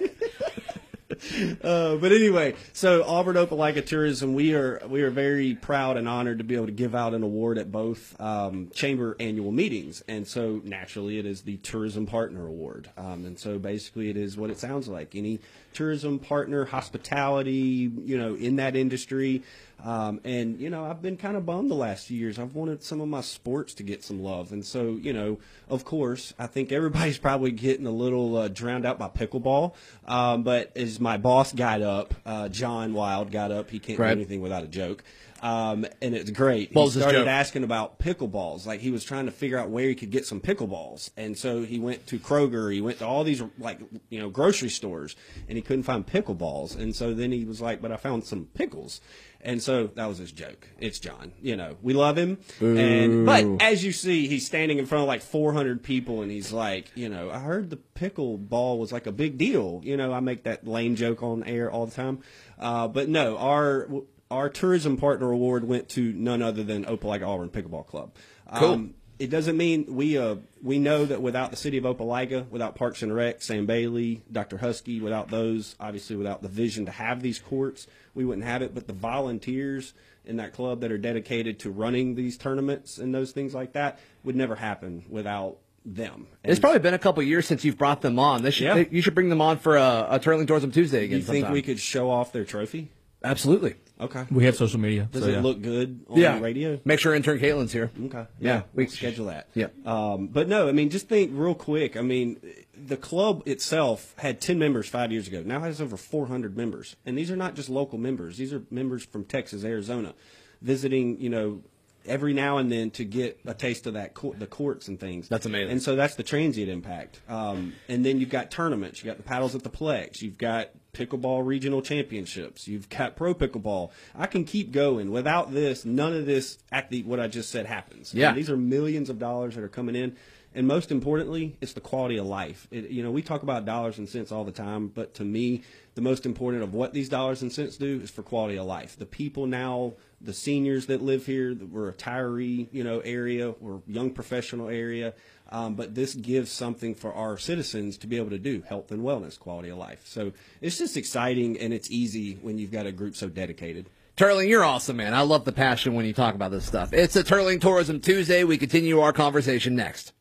Uh, 1.66 1.96
but 1.96 2.12
anyway, 2.12 2.54
so 2.74 3.04
Auburn 3.04 3.36
Opelika 3.36 3.84
Tourism, 3.84 4.34
we 4.34 4.54
are 4.54 4.82
we 4.88 5.02
are 5.02 5.10
very 5.10 5.56
proud 5.56 5.98
and 5.98 6.08
honored 6.08 6.38
to 6.38 6.44
be 6.44 6.56
able 6.56 6.68
to 6.68 6.72
give 6.72 6.94
out 6.94 7.14
an 7.14 7.24
award 7.24 7.58
at 7.58 7.72
both 7.72 8.20
um, 8.22 8.70
chamber 8.74 9.16
annual 9.20 9.52
meetings, 9.52 10.04
and 10.08 10.28
so 10.28 10.62
naturally 10.64 11.18
it 11.18 11.26
is 11.26 11.42
the 11.42 11.58
Tourism 11.58 12.06
Partner 12.06 12.46
Award, 12.46 12.90
um, 12.98 13.26
and 13.26 13.40
so 13.40 13.58
basically 13.58 14.10
it 14.10 14.18
is 14.18 14.38
what 14.38 14.50
it 14.50 14.60
sounds 14.60 14.88
like: 14.88 15.16
any 15.16 15.40
tourism 15.74 16.20
partner, 16.20 16.66
hospitality, 16.66 17.92
you 18.04 18.18
know, 18.18 18.36
in 18.36 18.56
that 18.58 18.76
industry. 18.76 19.44
Um, 19.84 20.20
and 20.24 20.60
you 20.60 20.70
know, 20.70 20.86
I've 20.86 21.02
been 21.02 21.18
kind 21.18 21.38
of 21.38 21.46
bummed 21.46 21.70
the 21.70 21.76
last 21.76 22.08
few 22.08 22.18
years. 22.18 22.40
I've 22.40 22.56
wanted 22.56 22.82
some 22.82 23.02
of 23.02 23.08
my 23.08 23.22
sports 23.22 23.74
to 23.76 23.84
get 23.84 24.04
some 24.04 24.22
love, 24.24 24.52
and 24.52 24.66
so 24.66 24.98
you 25.02 25.14
know, 25.14 25.38
of 25.70 25.86
course, 25.86 26.34
I 26.40 26.48
think 26.48 26.72
everybody's 26.72 27.18
probably 27.20 27.52
getting 27.52 27.86
a 27.86 27.92
little 27.92 28.36
uh, 28.38 28.48
drowned 28.48 28.86
out 28.86 28.98
by 28.98 29.10
pickleball. 29.10 29.74
Um, 30.08 30.44
but 30.44 30.76
as 30.76 31.00
my 31.00 31.18
boss 31.18 31.54
got 31.54 31.82
up, 31.82 32.14
uh, 32.26 32.50
John 32.50 32.94
Wild 32.94 33.32
got 33.32 33.52
up. 33.52 33.70
He 33.70 33.80
can't 33.80 34.00
Right. 34.00 34.08
do 34.10 34.20
anything 34.22 34.42
without 34.42 34.64
a 34.64 34.68
joke. 34.68 35.04
Um, 35.42 35.86
and 36.02 36.16
it's 36.16 36.32
great. 36.32 36.74
What 36.74 36.86
he 36.86 37.00
started 37.02 37.28
asking 37.28 37.64
about 37.64 38.00
pickleballs. 38.00 38.66
Like 38.66 38.80
he 38.80 38.90
was 38.90 39.04
trying 39.04 39.26
to 39.26 39.32
figure 39.32 39.60
out 39.60 39.70
where 39.70 39.88
he 39.88 39.94
could 39.94 40.10
get 40.10 40.26
some 40.26 40.40
pickleballs, 40.42 41.12
and 41.18 41.38
so 41.38 41.62
he 41.62 41.78
went 41.78 42.08
to 42.08 42.18
Kroger. 42.18 42.74
He 42.74 42.82
went 42.82 42.98
to 43.00 43.06
all 43.06 43.24
these 43.24 43.44
like 43.60 43.80
you 44.10 44.18
know 44.20 44.30
grocery 44.30 44.70
stores, 44.70 45.16
and 45.48 45.56
he 45.58 45.62
couldn't 45.62 45.84
find 45.84 46.08
pickleballs. 46.08 46.76
And 46.76 46.96
so 46.96 47.14
then 47.14 47.32
he 47.32 47.46
was 47.46 47.62
like, 47.62 47.82
"But 47.82 47.92
I 47.92 47.98
found 47.98 48.24
some 48.24 48.48
pickles." 48.56 49.02
And 49.46 49.62
so 49.62 49.88
that 49.94 50.08
was 50.08 50.18
his 50.18 50.32
joke. 50.32 50.68
It's 50.80 50.98
John. 50.98 51.32
You 51.40 51.56
know, 51.56 51.78
we 51.84 51.94
love 51.94 52.18
him. 52.18 52.40
And 52.60 53.26
but 53.28 53.62
as 53.62 53.86
you 53.86 53.92
see, 53.92 54.28
he's 54.28 54.46
standing 54.46 54.80
in 54.80 54.88
front 54.88 55.04
of 55.04 55.08
like 55.08 55.22
400 55.22 55.84
people, 55.84 56.24
and 56.24 56.32
he's 56.32 56.52
like, 56.52 56.92
you 56.96 57.08
know, 57.10 57.30
I 57.30 57.40
heard 57.40 57.70
the 57.70 57.78
pickle 57.78 58.40
ball 58.40 58.80
was 58.80 58.92
like 58.92 59.06
a 59.06 59.12
big 59.12 59.38
deal. 59.38 59.82
You 59.84 59.98
know, 59.98 60.12
I 60.12 60.20
make 60.20 60.44
that 60.44 60.68
lame 60.68 60.96
joke 60.96 61.22
on 61.22 61.44
air 61.44 61.70
all 61.70 61.86
the 61.86 61.96
time. 61.96 62.20
Uh, 62.58 62.88
but 62.88 63.08
no, 63.08 63.38
our 63.38 63.88
our 64.32 64.50
tourism 64.50 64.98
partner 64.98 65.32
award 65.32 65.64
went 65.68 65.90
to 65.90 66.12
none 66.14 66.42
other 66.42 66.64
than 66.64 66.84
Opelika 66.86 67.28
Auburn 67.28 67.50
Pickleball 67.50 67.86
Club. 67.86 68.16
Cool. 68.56 68.90
It 69.20 69.30
doesn't 69.30 69.56
mean 69.58 69.86
we 69.96 70.18
uh, 70.18 70.36
we 70.62 70.80
know 70.80 71.06
that 71.06 71.22
without 71.22 71.52
the 71.52 71.58
city 71.58 71.78
of 71.78 71.84
Opelika, 71.86 72.48
without 72.50 72.76
Parks 72.76 73.02
and 73.02 73.14
Rec, 73.16 73.42
Sam 73.42 73.66
Bailey, 73.66 74.22
Dr. 74.32 74.58
Husky, 74.58 75.00
without 75.00 75.30
those, 75.30 75.76
obviously 75.80 76.16
without 76.16 76.42
the 76.42 76.48
vision 76.50 76.86
to 76.86 76.92
have 76.92 77.22
these 77.22 77.40
courts, 77.40 77.88
we 78.14 78.26
wouldn't 78.26 78.46
have 78.46 78.62
it. 78.62 78.74
But 78.76 78.88
the 78.88 78.94
volunteers 78.94 79.94
in 80.26 80.38
that 80.38 80.54
club 80.54 80.82
that 80.82 80.92
are 80.92 80.98
dedicated 80.98 81.60
to 81.60 81.70
running 81.70 82.16
these 82.16 82.38
tournaments 82.38 82.98
and 82.98 83.14
those 83.14 83.32
things 83.32 83.54
like 83.54 83.74
that 83.74 84.00
would 84.24 84.36
never 84.36 84.56
happen 84.56 85.04
without 85.10 85.58
them. 85.86 86.26
It's 86.44 86.60
probably 86.60 86.80
been 86.80 86.96
a 86.96 87.00
couple 87.00 87.22
years 87.22 87.46
since 87.46 87.64
you've 87.64 87.78
brought 87.78 88.02
them 88.02 88.18
on. 88.18 88.42
Should, 88.52 88.64
Yeah. 88.64 88.74
they- 88.74 88.88
you 88.90 89.02
should 89.04 89.14
bring 89.14 89.30
them 89.30 89.40
on 89.42 89.60
for 89.60 89.78
a, 89.78 90.08
a 90.12 90.20
Turling 90.20 90.48
Tourism 90.48 90.72
Tuesday 90.72 91.06
again. 91.06 91.20
you 91.20 91.24
think 91.24 91.36
sometime. 91.44 91.54
we 91.54 91.62
could 91.62 91.80
show 91.80 92.10
off 92.10 92.32
their 92.32 92.44
trophy? 92.44 92.90
Absolutely. 93.26 93.76
Okay. 94.00 94.26
We 94.30 94.46
have 94.46 94.56
social 94.56 94.80
media. 94.80 95.08
Does 95.12 95.24
so, 95.24 95.30
it 95.30 95.34
yeah. 95.34 95.42
look 95.42 95.62
good 95.62 96.06
on 96.10 96.18
Yeah. 96.20 96.36
the 96.36 96.42
radio? 96.42 96.80
Make 96.84 97.00
sure 97.00 97.16
intern 97.16 97.40
Caitlin's 97.40 97.72
here. 97.72 97.92
Okay. 98.06 98.26
Yeah, 98.40 98.64
we 98.74 98.84
we- 98.84 98.90
schedule 98.90 99.28
that. 99.28 99.48
Yeah. 99.54 99.68
Um, 99.86 100.28
but 100.28 100.50
no, 100.50 100.68
I 100.68 100.74
mean, 100.74 100.90
just 100.90 101.08
think 101.08 101.32
real 101.34 101.56
quick. 101.56 101.96
I 101.96 102.02
mean, 102.02 102.40
the 102.76 102.98
club 102.98 103.44
itself 103.46 104.14
had 104.18 104.42
10 104.42 104.60
members 104.60 104.90
five 104.90 105.12
years 105.14 105.28
ago. 105.28 105.44
Now 105.46 105.58
it 105.60 105.68
has 105.68 105.82
over 105.82 105.96
400 105.96 106.58
members. 106.58 106.98
And 107.06 107.18
these 107.18 107.32
are 107.32 107.38
not 107.38 107.56
just 107.56 107.70
local 107.70 107.98
members. 107.98 108.36
These 108.38 108.52
are 108.54 108.64
members 108.70 109.06
from 109.06 109.24
Texas, 109.24 109.64
Arizona, 109.64 110.14
visiting, 110.62 111.20
you 111.22 111.30
know, 111.30 111.62
every 112.06 112.34
now 112.34 112.58
and 112.58 112.72
then 112.72 112.92
to 112.92 113.04
get 113.06 113.40
a 113.46 113.54
taste 113.54 113.88
of 113.88 113.94
that 113.94 114.14
court, 114.14 114.40
the 114.40 114.46
courts 114.46 114.88
and 114.88 115.00
things. 115.00 115.28
That's 115.30 115.46
amazing. 115.46 115.72
And 115.72 115.82
so 115.82 115.96
that's 115.96 116.16
the 116.16 116.24
transient 116.24 116.70
impact. 116.70 117.22
Um, 117.28 117.74
and 117.88 118.06
then 118.06 118.20
you've 118.20 118.30
got 118.30 118.52
tournaments. 118.52 119.00
You've 119.00 119.08
got 119.08 119.18
the 119.18 119.24
paddles 119.24 119.56
at 119.56 119.64
the 119.64 119.70
Plex. 119.70 120.22
You've 120.22 120.38
got 120.38 120.70
pickleball 120.96 121.46
regional 121.46 121.82
championships. 121.82 122.68
You've 122.68 122.90
got 122.90 123.16
pro 123.16 123.36
pickleball. 123.36 123.92
I 124.16 124.26
can 124.26 124.46
keep 124.46 124.72
going. 124.72 125.12
Without 125.12 125.54
this, 125.54 125.86
none 125.86 126.14
of 126.14 126.26
this, 126.26 126.58
what 127.04 127.20
I 127.20 127.28
just 127.28 127.52
said, 127.52 127.66
happens. 127.66 128.14
Yeah. 128.14 128.30
And 128.30 128.38
these 128.38 128.50
are 128.50 128.58
millions 128.58 129.10
of 129.10 129.20
dollars 129.20 129.56
that 129.56 129.64
are 129.64 129.70
coming 129.70 129.96
in. 129.96 130.16
And 130.56 130.68
most 130.68 130.90
importantly, 130.90 131.58
it's 131.60 131.74
the 131.74 131.82
quality 131.82 132.18
of 132.18 132.26
life. 132.26 132.68
It, 132.72 132.90
you 132.90 133.04
know, 133.04 133.12
we 133.12 133.22
talk 133.22 133.44
about 133.44 133.66
dollars 133.66 133.98
and 133.98 134.08
cents 134.08 134.32
all 134.32 134.46
the 134.46 134.54
time, 134.54 134.88
but 134.88 135.14
to 135.16 135.26
me, 135.26 135.64
the 135.96 136.02
most 136.02 136.26
important 136.26 136.64
of 136.64 136.74
what 136.74 136.94
these 136.94 137.10
dollars 137.10 137.42
and 137.42 137.52
cents 137.52 137.76
do 137.76 138.00
is 138.02 138.10
for 138.10 138.24
quality 138.24 138.58
of 138.58 138.66
life. 138.66 138.98
The 138.98 139.06
people 139.06 139.48
now, 139.48 139.94
the 140.22 140.34
seniors 140.34 140.86
that 140.86 141.02
live 141.02 141.26
here, 141.26 141.54
we're 141.54 141.90
a 141.90 141.94
retiree, 141.94 142.70
you 142.72 142.86
know, 142.86 143.00
area, 143.02 143.54
we're 143.60 143.80
young 143.86 144.12
professional 144.12 144.70
area. 144.70 145.14
Um, 145.52 145.76
but 145.76 145.94
this 145.94 146.16
gives 146.16 146.52
something 146.52 146.96
for 146.96 147.14
our 147.14 147.38
citizens 147.38 147.98
to 147.98 148.08
be 148.08 148.16
able 148.16 148.32
to 148.32 148.40
do 148.40 148.62
health 148.62 148.92
and 148.92 149.04
wellness, 149.04 149.38
quality 149.38 149.70
of 149.70 149.78
life. 149.78 150.02
So 150.06 150.32
it's 150.62 150.78
just 150.78 150.96
exciting 150.96 151.60
and 151.60 151.74
it's 151.74 151.92
easy 151.92 152.36
when 152.42 152.58
you've 152.58 152.72
got 152.72 152.86
a 152.86 152.92
group 152.94 153.16
so 153.16 153.28
dedicated. 153.28 153.90
Turling, 154.18 154.48
you're 154.48 154.64
awesome, 154.64 154.96
man. 154.96 155.14
I 155.14 155.22
love 155.22 155.44
the 155.44 155.52
passion 155.52 155.94
when 155.94 156.06
you 156.06 156.14
talk 156.14 156.34
about 156.34 156.52
this 156.52 156.66
stuff. 156.66 156.94
It's 156.94 157.18
a 157.18 157.24
Turling 157.24 157.60
Tourism 157.60 158.00
Tuesday. 158.00 158.46
We 158.46 158.58
continue 158.58 159.02
our 159.02 159.12
conversation 159.12 159.76
next. 159.76 160.14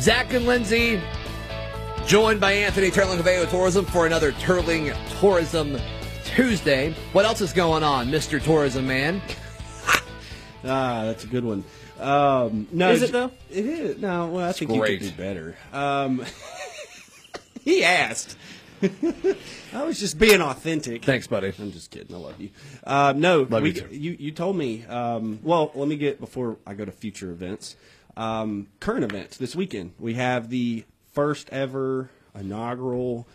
Zach 0.00 0.32
and 0.32 0.46
Lindsay, 0.46 1.00
joined 2.06 2.40
by 2.40 2.52
Anthony 2.52 2.90
Turling 2.90 3.18
of 3.18 3.26
AO 3.26 3.44
Tourism 3.46 3.84
for 3.84 4.06
another 4.06 4.32
Turling 4.32 4.96
Tourism 5.18 5.78
Tuesday. 6.24 6.94
What 7.12 7.24
else 7.24 7.40
is 7.40 7.52
going 7.52 7.82
on, 7.82 8.08
Mr. 8.08 8.42
Tourism 8.42 8.86
Man? 8.86 9.20
Ah, 10.64 11.04
that's 11.04 11.22
a 11.22 11.28
good 11.28 11.44
one. 11.44 11.62
Um, 12.00 12.66
no, 12.72 12.90
Is 12.90 13.02
it, 13.02 13.12
though? 13.12 13.30
It 13.48 13.64
is. 13.64 13.98
No, 13.98 14.26
well, 14.26 14.48
I 14.48 14.52
think 14.52 14.72
great. 14.72 15.00
you 15.00 15.08
could 15.08 15.16
do 15.16 15.22
better. 15.22 15.56
Um, 15.72 16.24
he 17.64 17.84
asked. 17.84 18.36
I 19.74 19.84
was 19.84 19.98
just 19.98 20.18
being 20.18 20.40
authentic. 20.40 21.04
Thanks, 21.04 21.26
buddy. 21.26 21.52
I'm 21.58 21.72
just 21.72 21.90
kidding. 21.90 22.14
I 22.14 22.18
love 22.18 22.40
you. 22.40 22.50
Um, 22.84 23.20
no, 23.20 23.42
Love 23.48 23.62
we, 23.62 23.70
you 23.70 23.80
too. 23.80 23.88
you 23.94 24.16
you 24.18 24.30
told 24.32 24.56
me. 24.56 24.84
Um, 24.86 25.40
well, 25.42 25.70
let 25.74 25.88
me 25.88 25.96
get 25.96 26.20
before 26.20 26.56
I 26.66 26.74
go 26.74 26.84
to 26.84 26.92
future 26.92 27.30
events. 27.30 27.76
Um, 28.16 28.68
current 28.80 29.04
events 29.04 29.36
this 29.36 29.54
weekend. 29.54 29.92
We 29.98 30.14
have 30.14 30.50
the 30.50 30.84
first 31.12 31.48
ever 31.50 32.10
inaugural 32.38 33.26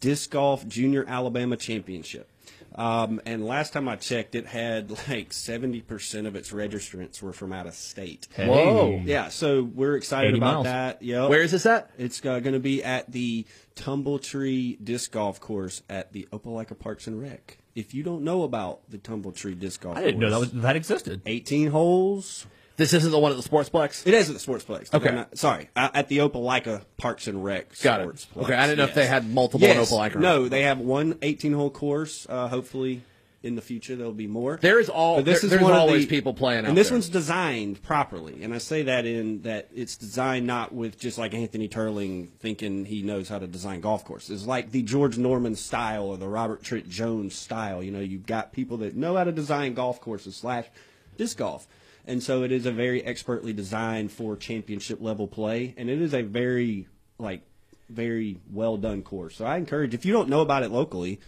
disc 0.00 0.30
golf 0.30 0.66
junior 0.66 1.04
Alabama 1.06 1.56
championship. 1.56 2.28
Um, 2.74 3.20
and 3.26 3.44
last 3.44 3.72
time 3.72 3.88
I 3.88 3.96
checked, 3.96 4.34
it 4.34 4.46
had 4.46 4.90
like 5.08 5.30
70% 5.30 6.26
of 6.26 6.36
its 6.36 6.52
registrants 6.52 7.22
were 7.22 7.32
from 7.32 7.52
out 7.52 7.66
of 7.66 7.74
state. 7.74 8.28
Hey. 8.34 8.48
Whoa. 8.48 9.02
Yeah, 9.04 9.28
so 9.28 9.62
we're 9.62 9.96
excited 9.96 10.28
80 10.30 10.38
about 10.38 10.52
miles. 10.52 10.64
that. 10.64 11.02
Yep. 11.02 11.30
Where 11.30 11.42
is 11.42 11.52
this 11.52 11.66
at? 11.66 11.90
It's 11.98 12.20
uh, 12.24 12.40
going 12.40 12.54
to 12.54 12.60
be 12.60 12.82
at 12.82 13.10
the 13.10 13.46
Tumbletree 13.76 14.82
Disc 14.82 15.12
Golf 15.12 15.40
Course 15.40 15.82
at 15.88 16.12
the 16.12 16.28
Opelika 16.32 16.78
Parks 16.78 17.06
and 17.06 17.20
Rec. 17.20 17.58
If 17.74 17.94
you 17.94 18.02
don't 18.02 18.22
know 18.22 18.42
about 18.42 18.80
the 18.90 18.98
Tumbletree 18.98 19.58
Disc 19.58 19.80
Golf 19.80 19.96
I 19.96 20.02
didn't 20.02 20.20
know 20.20 20.30
that 20.30 20.40
was 20.40 20.52
that 20.52 20.76
existed. 20.76 21.22
18 21.24 21.68
holes. 21.68 22.46
This 22.76 22.92
isn't 22.94 23.10
the 23.10 23.18
one 23.18 23.32
at 23.32 23.40
the 23.42 23.48
Sportsplex? 23.48 24.06
It 24.06 24.14
is 24.14 24.30
at 24.30 24.36
the 24.36 24.40
Sportsplex. 24.52 24.92
Okay. 24.94 25.14
Not- 25.14 25.36
sorry, 25.38 25.68
uh, 25.76 25.90
at 25.94 26.08
the 26.08 26.18
Opelika 26.18 26.82
Parks 26.96 27.26
and 27.26 27.44
Rec. 27.44 27.78
Got 27.82 28.00
it. 28.00 28.06
Sportsplex. 28.08 28.42
Okay, 28.44 28.54
I 28.54 28.66
didn't 28.66 28.78
know 28.78 28.84
if 28.84 28.94
they 28.94 29.06
had 29.06 29.28
multiple 29.28 29.66
Yes. 29.66 29.90
Opelika. 29.92 30.16
No, 30.16 30.48
they 30.48 30.62
have 30.62 30.78
one 30.78 31.18
18 31.22 31.52
hole 31.52 31.70
course. 31.70 32.26
Uh, 32.28 32.48
hopefully, 32.48 33.02
in 33.42 33.56
the 33.56 33.60
future 33.60 33.96
there'll 33.96 34.12
be 34.12 34.26
more. 34.28 34.56
There 34.62 34.78
is 34.78 34.88
all- 34.88 35.16
But 35.16 35.24
there- 35.24 35.38
there's 35.40 35.60
one 35.60 35.72
of 35.72 35.78
always 35.80 36.06
people 36.06 36.32
playing 36.32 36.60
out 36.64 36.68
and 36.68 36.78
this 36.78 36.88
there. 36.88 36.94
one's 36.94 37.08
designed 37.08 37.82
properly. 37.82 38.42
And 38.42 38.54
I 38.54 38.58
say 38.58 38.82
that 38.84 39.04
in 39.04 39.42
that 39.42 39.68
it's 39.74 39.96
designed 39.96 40.46
not 40.46 40.72
with 40.72 40.96
just 40.98 41.18
like 41.18 41.34
Anthony 41.34 41.68
Turling 41.68 42.28
thinking 42.38 42.84
he 42.84 43.02
knows 43.02 43.28
how 43.28 43.38
to 43.40 43.46
design 43.48 43.80
golf 43.80 44.04
courses. 44.04 44.42
It's 44.42 44.46
like 44.48 44.70
the 44.70 44.82
George 44.82 45.18
Norman 45.18 45.56
style 45.56 46.04
or 46.04 46.16
the 46.16 46.28
Robert 46.28 46.62
Trent 46.62 46.88
Jones 46.88 47.34
style. 47.34 47.82
You 47.82 47.90
know, 47.90 48.00
you've 48.00 48.26
got 48.26 48.52
people 48.52 48.76
that 48.78 48.94
know 48.96 49.16
how 49.16 49.24
to 49.24 49.32
design 49.32 49.74
golf 49.74 50.00
courses 50.00 50.36
slash 50.36 50.66
disc 51.18 51.36
golf. 51.36 51.66
And 52.06 52.22
so 52.22 52.42
it 52.42 52.52
is 52.52 52.66
a 52.66 52.72
very 52.72 53.04
expertly 53.04 53.52
designed 53.52 54.10
for 54.10 54.36
championship 54.36 55.00
level 55.00 55.28
play. 55.28 55.74
And 55.76 55.88
it 55.88 56.00
is 56.00 56.14
a 56.14 56.22
very 56.22 56.88
like 57.18 57.42
very 57.88 58.38
well 58.50 58.76
done 58.76 59.02
course. 59.02 59.36
So 59.36 59.44
I 59.44 59.56
encourage 59.56 59.94
if 59.94 60.04
you 60.04 60.12
don't 60.12 60.28
know 60.28 60.40
about 60.40 60.62
it 60.62 60.70
locally, 60.70 61.20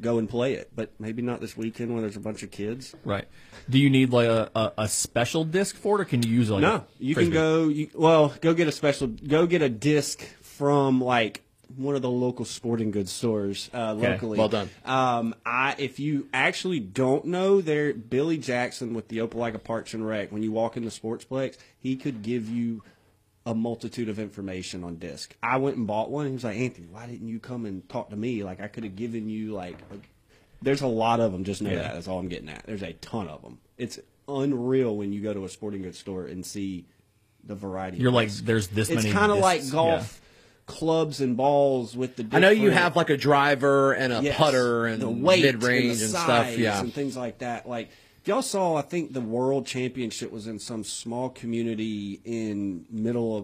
go 0.00 0.18
and 0.18 0.28
play 0.28 0.54
it. 0.54 0.70
But 0.74 0.90
maybe 0.98 1.22
not 1.22 1.40
this 1.40 1.56
weekend 1.56 1.92
when 1.92 2.02
there's 2.02 2.16
a 2.16 2.20
bunch 2.20 2.42
of 2.42 2.50
kids. 2.50 2.94
Right. 3.04 3.26
Do 3.68 3.78
you 3.78 3.90
need 3.90 4.10
like 4.10 4.28
a, 4.28 4.50
a, 4.54 4.72
a 4.78 4.88
special 4.88 5.44
disc 5.44 5.76
for 5.76 5.98
it, 5.98 6.02
or 6.02 6.04
can 6.04 6.22
you 6.22 6.30
use 6.30 6.50
like 6.50 6.62
No, 6.62 6.84
you 6.98 7.14
can 7.14 7.30
go. 7.30 7.68
You, 7.68 7.88
well, 7.94 8.34
go 8.40 8.54
get 8.54 8.68
a 8.68 8.72
special. 8.72 9.08
Go 9.08 9.46
get 9.46 9.62
a 9.62 9.68
disc 9.68 10.22
from 10.40 11.00
like 11.00 11.42
one 11.76 11.94
of 11.96 12.02
the 12.02 12.10
local 12.10 12.44
sporting 12.44 12.90
goods 12.90 13.10
stores 13.12 13.70
uh, 13.74 13.94
Okay, 13.96 14.10
locally. 14.12 14.38
well 14.38 14.48
done. 14.48 14.70
Um, 14.84 15.34
I 15.46 15.74
if 15.78 15.98
you 16.00 16.28
actually 16.32 16.80
don't 16.80 17.24
know, 17.26 17.60
there 17.60 17.92
Billy 17.94 18.38
Jackson 18.38 18.94
with 18.94 19.08
the 19.08 19.18
Opelika 19.18 19.62
Parks 19.62 19.94
and 19.94 20.06
Rec. 20.06 20.30
When 20.32 20.42
you 20.42 20.52
walk 20.52 20.76
in 20.76 20.84
the 20.84 20.90
Sportsplex, 20.90 21.56
he 21.78 21.96
could 21.96 22.22
give 22.22 22.48
you 22.48 22.82
a 23.44 23.54
multitude 23.54 24.08
of 24.08 24.18
information 24.20 24.84
on 24.84 24.96
disc. 24.96 25.34
I 25.42 25.56
went 25.56 25.76
and 25.76 25.86
bought 25.86 26.10
one. 26.10 26.26
He 26.26 26.32
was 26.32 26.44
like, 26.44 26.56
Anthony, 26.58 26.86
why 26.90 27.06
didn't 27.06 27.26
you 27.28 27.40
come 27.40 27.66
and 27.66 27.88
talk 27.88 28.10
to 28.10 28.16
me? 28.16 28.44
Like 28.44 28.60
I 28.60 28.68
could 28.68 28.84
have 28.84 28.94
given 28.96 29.28
you 29.28 29.52
like. 29.52 29.78
A, 29.92 29.96
there's 30.62 30.82
a 30.82 30.86
lot 30.86 31.18
of 31.18 31.32
them. 31.32 31.42
Just 31.42 31.60
know 31.60 31.70
Yeah. 31.70 31.76
that. 31.82 31.94
That's 31.94 32.06
all 32.06 32.20
I'm 32.20 32.28
getting 32.28 32.48
at. 32.48 32.64
There's 32.66 32.82
a 32.84 32.92
ton 32.94 33.26
of 33.28 33.42
them. 33.42 33.58
It's 33.78 33.98
unreal 34.28 34.96
when 34.96 35.12
you 35.12 35.20
go 35.20 35.34
to 35.34 35.44
a 35.44 35.48
sporting 35.48 35.82
goods 35.82 35.98
store 35.98 36.26
and 36.26 36.46
see 36.46 36.86
the 37.44 37.56
variety. 37.56 37.98
You're 37.98 38.10
of 38.10 38.14
like, 38.14 38.30
there's 38.30 38.68
this 38.68 38.88
many. 38.88 39.08
It's 39.08 39.12
kind 39.12 39.32
of 39.32 39.38
like 39.38 39.58
discs. 39.60 39.72
golf 39.72 40.20
clubs 40.66 41.20
and 41.20 41.36
balls 41.36 41.96
with 41.96 42.16
the. 42.16 42.26
I 42.32 42.38
know 42.38 42.50
you 42.50 42.70
have 42.70 42.96
like 42.96 43.10
a 43.10 43.16
driver 43.16 43.92
and 43.92 44.12
a 44.12 44.22
Yes, 44.22 44.36
putter 44.36 44.86
and 44.86 45.02
the 45.02 45.10
weight 45.10 45.42
mid 45.42 45.62
range 45.62 45.94
and, 45.94 46.02
and 46.02 46.10
stuff. 46.10 46.58
Yeah. 46.58 46.80
and 46.80 46.92
things 46.92 47.16
like 47.16 47.38
that. 47.38 47.68
Like 47.68 47.90
if 48.20 48.28
y'all 48.28 48.42
saw, 48.42 48.76
I 48.76 48.82
think 48.82 49.12
the 49.12 49.20
world 49.20 49.66
championship 49.66 50.30
was 50.30 50.46
in 50.46 50.58
some 50.58 50.84
small 50.84 51.28
community 51.28 52.20
in 52.24 52.86
middle 52.90 53.36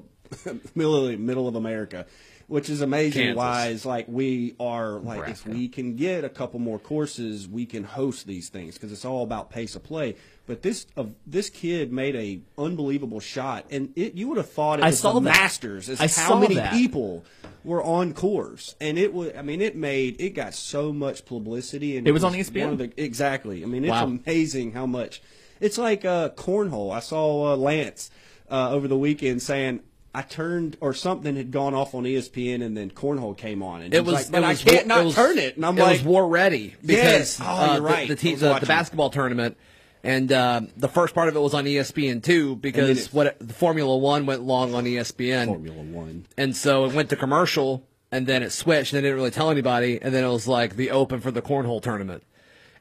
of 0.44 0.66
middle 0.76 1.06
of, 1.06 1.18
middle 1.18 1.48
of 1.48 1.56
America, 1.56 2.06
which 2.48 2.68
is 2.68 2.80
amazing. 2.80 3.22
Kansas. 3.22 3.36
Why 3.36 3.66
is 3.68 3.86
like 3.86 4.06
we 4.08 4.56
are 4.58 4.98
like 4.98 5.28
if 5.28 5.46
we 5.46 5.68
can 5.68 5.94
get 5.96 6.24
a 6.24 6.28
couple 6.28 6.58
more 6.58 6.78
courses, 6.78 7.46
we 7.46 7.64
can 7.66 7.84
host 7.84 8.26
these 8.26 8.48
things 8.48 8.74
because 8.74 8.90
it's 8.90 9.04
all 9.04 9.22
about 9.22 9.50
pace 9.50 9.76
of 9.76 9.84
play. 9.84 10.16
But 10.46 10.62
this 10.62 10.86
uh, 10.96 11.04
this 11.26 11.50
kid 11.50 11.92
made 11.92 12.16
a 12.16 12.40
unbelievable 12.60 13.20
shot, 13.20 13.66
and 13.70 13.92
it, 13.96 14.14
you 14.14 14.28
would 14.28 14.38
have 14.38 14.50
thought 14.50 14.78
it 14.80 14.82
I 14.84 14.88
was 14.88 14.98
saw 14.98 15.12
the 15.12 15.20
that. 15.20 15.30
Masters. 15.30 15.88
Is 15.90 16.00
I 16.00 16.04
how 16.04 16.28
saw 16.30 16.40
many 16.40 16.54
that. 16.54 16.72
people 16.72 17.24
were 17.64 17.82
on 17.82 18.14
course, 18.14 18.74
and 18.80 18.98
it 18.98 19.12
was. 19.12 19.32
I 19.36 19.42
mean, 19.42 19.60
it 19.60 19.76
made 19.76 20.18
it 20.20 20.30
got 20.30 20.54
so 20.54 20.90
much 20.92 21.26
publicity, 21.26 21.98
and 21.98 22.08
It 22.08 22.12
was 22.12 22.24
on 22.24 22.34
E 22.34 22.40
ESPN? 22.40 22.78
the- 22.78 22.92
exactly. 22.96 23.62
I 23.62 23.66
mean, 23.66 23.84
it's 23.84 23.90
Wow. 23.90 24.04
amazing 24.06 24.72
how 24.72 24.86
much. 24.86 25.20
It's 25.60 25.76
like 25.76 26.06
uh, 26.06 26.30
cornhole. 26.30 26.94
I 26.94 27.00
saw 27.00 27.52
uh, 27.52 27.56
Lance 27.56 28.10
uh, 28.50 28.70
over 28.70 28.88
the 28.88 28.96
weekend 28.96 29.42
saying. 29.42 29.80
I 30.14 30.22
turned 30.22 30.76
or 30.80 30.94
something 30.94 31.36
had 31.36 31.50
gone 31.50 31.74
off 31.74 31.94
on 31.94 32.04
ESPN 32.04 32.62
and 32.64 32.76
then 32.76 32.90
cornhole 32.90 33.36
came 33.36 33.62
on 33.62 33.82
and 33.82 33.92
It 33.94 34.04
was, 34.04 34.14
like, 34.14 34.30
but 34.30 34.42
it 34.42 34.46
I 34.46 34.54
can't 34.54 34.86
not 34.86 35.04
was- 35.04 35.14
turn 35.14 35.38
it 35.38 35.56
and 35.56 35.64
I'm 35.66 35.76
it 35.78 35.82
like 35.82 35.92
was 35.98 36.02
war 36.02 36.26
ready 36.28 36.74
because 36.80 37.38
Yes. 37.38 37.40
Oh, 37.42 37.44
uh, 37.76 37.78
right. 37.80 38.08
the, 38.08 38.14
the, 38.14 38.20
te- 38.20 38.34
the, 38.34 38.58
the 38.58 38.66
basketball 38.66 39.10
tournament 39.10 39.56
and 40.02 40.32
uh, 40.32 40.62
the 40.76 40.88
first 40.88 41.14
part 41.14 41.28
of 41.28 41.36
it 41.36 41.40
was 41.40 41.54
on 41.54 41.64
ESPN 41.66 42.22
too 42.22 42.56
because 42.56 43.06
it- 43.08 43.12
what 43.14 43.38
the 43.38 43.52
Formula 43.54 43.96
One 43.96 44.26
went 44.26 44.42
long 44.42 44.74
on 44.74 44.84
ESPN 44.84 45.46
Formula 45.46 45.82
One. 45.82 46.26
and 46.36 46.56
so 46.56 46.86
it 46.86 46.94
went 46.94 47.10
to 47.10 47.16
commercial 47.16 47.86
and 48.10 48.26
then 48.26 48.42
it 48.42 48.50
switched 48.50 48.92
and 48.94 48.98
they 48.98 49.02
didn't 49.02 49.16
really 49.18 49.30
tell 49.30 49.50
anybody 49.50 49.98
and 50.00 50.14
then 50.14 50.24
it 50.24 50.28
was 50.28 50.48
like 50.48 50.76
the 50.76 50.90
open 50.90 51.20
for 51.20 51.30
the 51.30 51.42
cornhole 51.42 51.82
tournament 51.82 52.22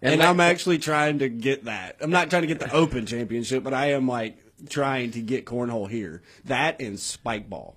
And 0.01 0.19
like- 0.19 0.29
I'm 0.29 0.39
actually 0.39 0.77
trying 0.77 1.19
to 1.19 1.27
get 1.29 1.65
that. 1.65 1.98
I'm 2.00 2.10
not 2.12 2.29
trying 2.29 2.43
to 2.43 2.48
get 2.48 2.60
the 2.60 2.72
Open 2.72 3.05
Championship, 3.05 3.63
but 3.63 3.74
I 3.74 3.91
am 3.91 4.07
like 4.07 4.38
trying 4.70 5.12
to 5.12 5.22
get 5.22 5.46
cornhole 5.46 5.90
here. 5.90 6.22
That 6.46 6.80
and 6.82 7.00
spike 7.00 7.50
ball. 7.50 7.76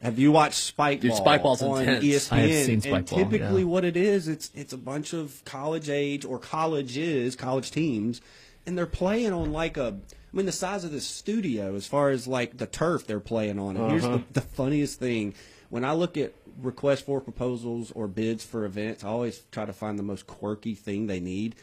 Have 0.00 0.18
you 0.18 0.32
watched 0.32 0.56
spike 0.58 1.00
Dude, 1.00 1.10
ball 1.10 1.18
spike 1.20 1.42
ball's 1.42 1.62
on 1.62 1.80
intense. 1.80 2.04
ESPN? 2.04 2.32
I 2.32 2.38
have 2.40 2.66
seen 2.66 2.80
spike 2.80 2.94
and 2.94 3.10
ball, 3.10 3.18
typically, 3.18 3.60
yeah. 3.62 3.66
what 3.68 3.84
it 3.84 3.96
is, 3.96 4.26
it's 4.28 4.50
it's 4.54 4.72
a 4.72 4.76
bunch 4.78 5.12
of 5.12 5.42
college 5.44 5.88
age 5.88 6.24
or 6.24 6.38
colleges, 6.40 7.36
college 7.36 7.70
teams, 7.70 8.20
and 8.66 8.76
they're 8.76 8.86
playing 8.86 9.32
on 9.32 9.52
like 9.52 9.76
a. 9.76 9.96
I 10.32 10.36
mean, 10.36 10.46
the 10.46 10.52
size 10.52 10.82
of 10.84 10.92
this 10.92 11.06
studio, 11.06 11.74
as 11.76 11.86
far 11.86 12.08
as 12.10 12.26
like 12.26 12.56
the 12.56 12.66
turf 12.66 13.06
they're 13.06 13.20
playing 13.20 13.58
on. 13.58 13.76
And 13.76 13.90
here's 13.90 14.04
Uh-huh. 14.04 14.18
the, 14.32 14.40
the 14.40 14.46
funniest 14.46 14.98
thing: 14.98 15.34
when 15.70 15.84
I 15.84 15.92
look 15.92 16.16
at 16.16 16.32
requests 16.60 17.02
for 17.02 17.20
proposals 17.20 17.92
or 17.92 18.08
bids 18.08 18.42
for 18.44 18.64
events, 18.64 19.04
I 19.04 19.08
always 19.08 19.42
try 19.52 19.66
to 19.66 19.72
find 19.72 19.98
the 19.98 20.02
most 20.02 20.26
quirky 20.26 20.74
thing 20.74 21.06
they 21.06 21.20
need. 21.20 21.54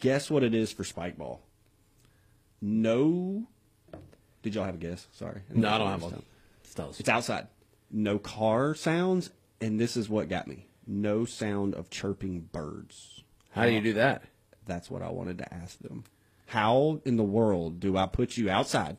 Guess 0.00 0.28
what 0.30 0.42
it 0.42 0.54
is 0.54 0.72
for 0.72 0.82
spike 0.82 1.16
ball? 1.18 1.40
No. 2.60 3.44
Did 4.44 4.54
y'all 4.54 4.64
have 4.64 4.74
a 4.74 4.78
guess? 4.78 5.08
Sorry. 5.12 5.40
no 5.50 5.70
I 5.70 5.78
don't 5.78 5.88
have 5.88 6.02
one 6.02 6.22
It's 7.00 7.08
outside. 7.08 7.48
No 7.90 8.18
car 8.18 8.74
sounds, 8.74 9.30
and 9.58 9.80
this 9.80 9.96
is 9.96 10.08
what 10.08 10.28
got 10.28 10.46
me. 10.46 10.66
No 10.86 11.24
sound 11.24 11.74
of 11.74 11.88
chirping 11.88 12.50
birds. 12.52 13.22
how 13.52 13.64
do 13.64 13.72
you 13.72 13.80
do 13.80 13.94
that 13.94 14.24
That's 14.66 14.90
what 14.90 15.00
I 15.00 15.08
wanted 15.08 15.38
to 15.38 15.54
ask 15.54 15.78
them. 15.78 16.04
How 16.48 17.00
in 17.06 17.16
the 17.16 17.24
world 17.24 17.80
do 17.80 17.96
I 17.96 18.04
put 18.04 18.36
you 18.36 18.50
outside 18.50 18.98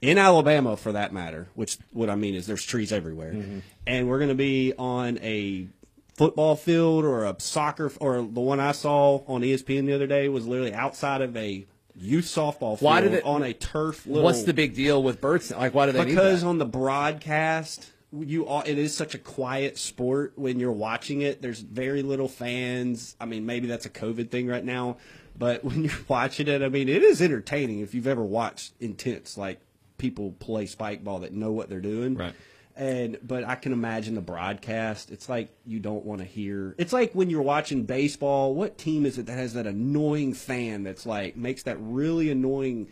in 0.00 0.18
Alabama, 0.18 0.76
for 0.76 0.90
that 0.90 1.12
matter? 1.12 1.46
Which 1.54 1.78
what 1.92 2.10
I 2.10 2.16
mean 2.16 2.34
is 2.34 2.48
there's 2.48 2.64
trees 2.64 2.90
everywhere, 2.92 3.34
mm-hmm. 3.34 3.60
and 3.86 4.08
we're 4.08 4.18
going 4.18 4.28
to 4.30 4.34
be 4.34 4.72
on 4.76 5.18
a 5.22 5.68
football 6.14 6.56
field 6.56 7.04
or 7.04 7.24
a 7.24 7.36
soccer 7.38 7.92
or 8.00 8.16
the 8.16 8.40
one 8.40 8.58
I 8.58 8.72
saw 8.72 9.22
on 9.28 9.42
ESPN 9.42 9.86
the 9.86 9.92
other 9.92 10.08
day 10.08 10.28
was 10.28 10.48
literally 10.48 10.74
outside 10.74 11.22
of 11.22 11.36
a 11.36 11.64
youth 11.98 12.24
softball 12.26 12.80
Why 12.80 13.00
did 13.00 13.14
it- 13.14 13.24
on 13.24 13.42
a 13.42 13.52
turf. 13.52 14.06
Little, 14.06 14.22
What's 14.22 14.42
the 14.44 14.54
big 14.54 14.74
deal 14.74 15.02
with 15.02 15.20
birds? 15.20 15.50
Like, 15.50 15.74
why 15.74 15.86
do 15.86 15.92
they 15.92 16.04
because 16.04 16.44
on 16.44 16.58
the 16.58 16.66
broadcast 16.66 17.90
you 18.12 18.46
all 18.46 18.62
it 18.64 18.78
is 18.78 18.96
such 18.96 19.14
a 19.14 19.18
quiet 19.18 19.76
sport 19.76 20.32
when 20.36 20.58
you're 20.58 20.72
watching 20.72 21.20
it 21.20 21.42
there's 21.42 21.60
very 21.60 22.00
little 22.02 22.26
fans 22.28 23.14
i 23.20 23.26
mean 23.26 23.44
maybe 23.44 23.66
that's 23.66 23.84
a 23.84 23.90
covid 23.90 24.30
thing 24.30 24.46
right 24.46 24.64
now 24.64 24.96
but 25.36 25.62
when 25.64 25.84
you're 25.84 25.92
watching 26.08 26.48
it 26.48 26.62
i 26.62 26.70
mean 26.70 26.88
it 26.88 27.02
is 27.02 27.20
entertaining 27.20 27.80
if 27.80 27.94
you've 27.94 28.06
ever 28.06 28.24
watched 28.24 28.72
intense 28.80 29.36
like 29.36 29.60
people 29.98 30.32
play 30.38 30.64
spike 30.64 31.04
ball 31.04 31.18
that 31.18 31.34
know 31.34 31.52
what 31.52 31.68
they're 31.68 31.80
doing 31.82 32.14
Right. 32.14 32.32
And 32.78 33.18
but 33.22 33.44
i 33.44 33.54
can 33.54 33.72
imagine 33.72 34.14
the 34.14 34.20
broadcast 34.20 35.10
it's 35.10 35.28
like 35.28 35.50
you 35.66 35.78
don't 35.78 36.04
want 36.04 36.20
to 36.20 36.24
hear 36.24 36.74
it's 36.78 36.92
like 36.92 37.12
when 37.12 37.28
you're 37.28 37.42
watching 37.42 37.82
baseball 37.82 38.54
what 38.54 38.78
team 38.78 39.04
is 39.04 39.18
it 39.18 39.26
that 39.26 39.36
has 39.36 39.52
that 39.52 39.66
annoying 39.66 40.32
fan 40.32 40.84
that's 40.84 41.04
like 41.04 41.36
makes 41.36 41.64
that 41.64 41.76
really 41.80 42.30
annoying 42.30 42.88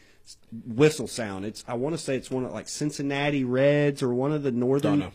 whistle 0.66 1.06
sound. 1.06 1.44
It's 1.44 1.64
I 1.68 1.74
want 1.74 1.94
to 1.94 1.98
say 2.02 2.16
it's 2.16 2.30
one 2.30 2.44
of 2.44 2.52
like 2.52 2.68
Cincinnati 2.68 3.44
Reds 3.44 4.02
or 4.02 4.12
one 4.14 4.32
of 4.32 4.42
the 4.42 4.50
northern. 4.50 4.98
Don't 4.98 5.08
know. 5.08 5.12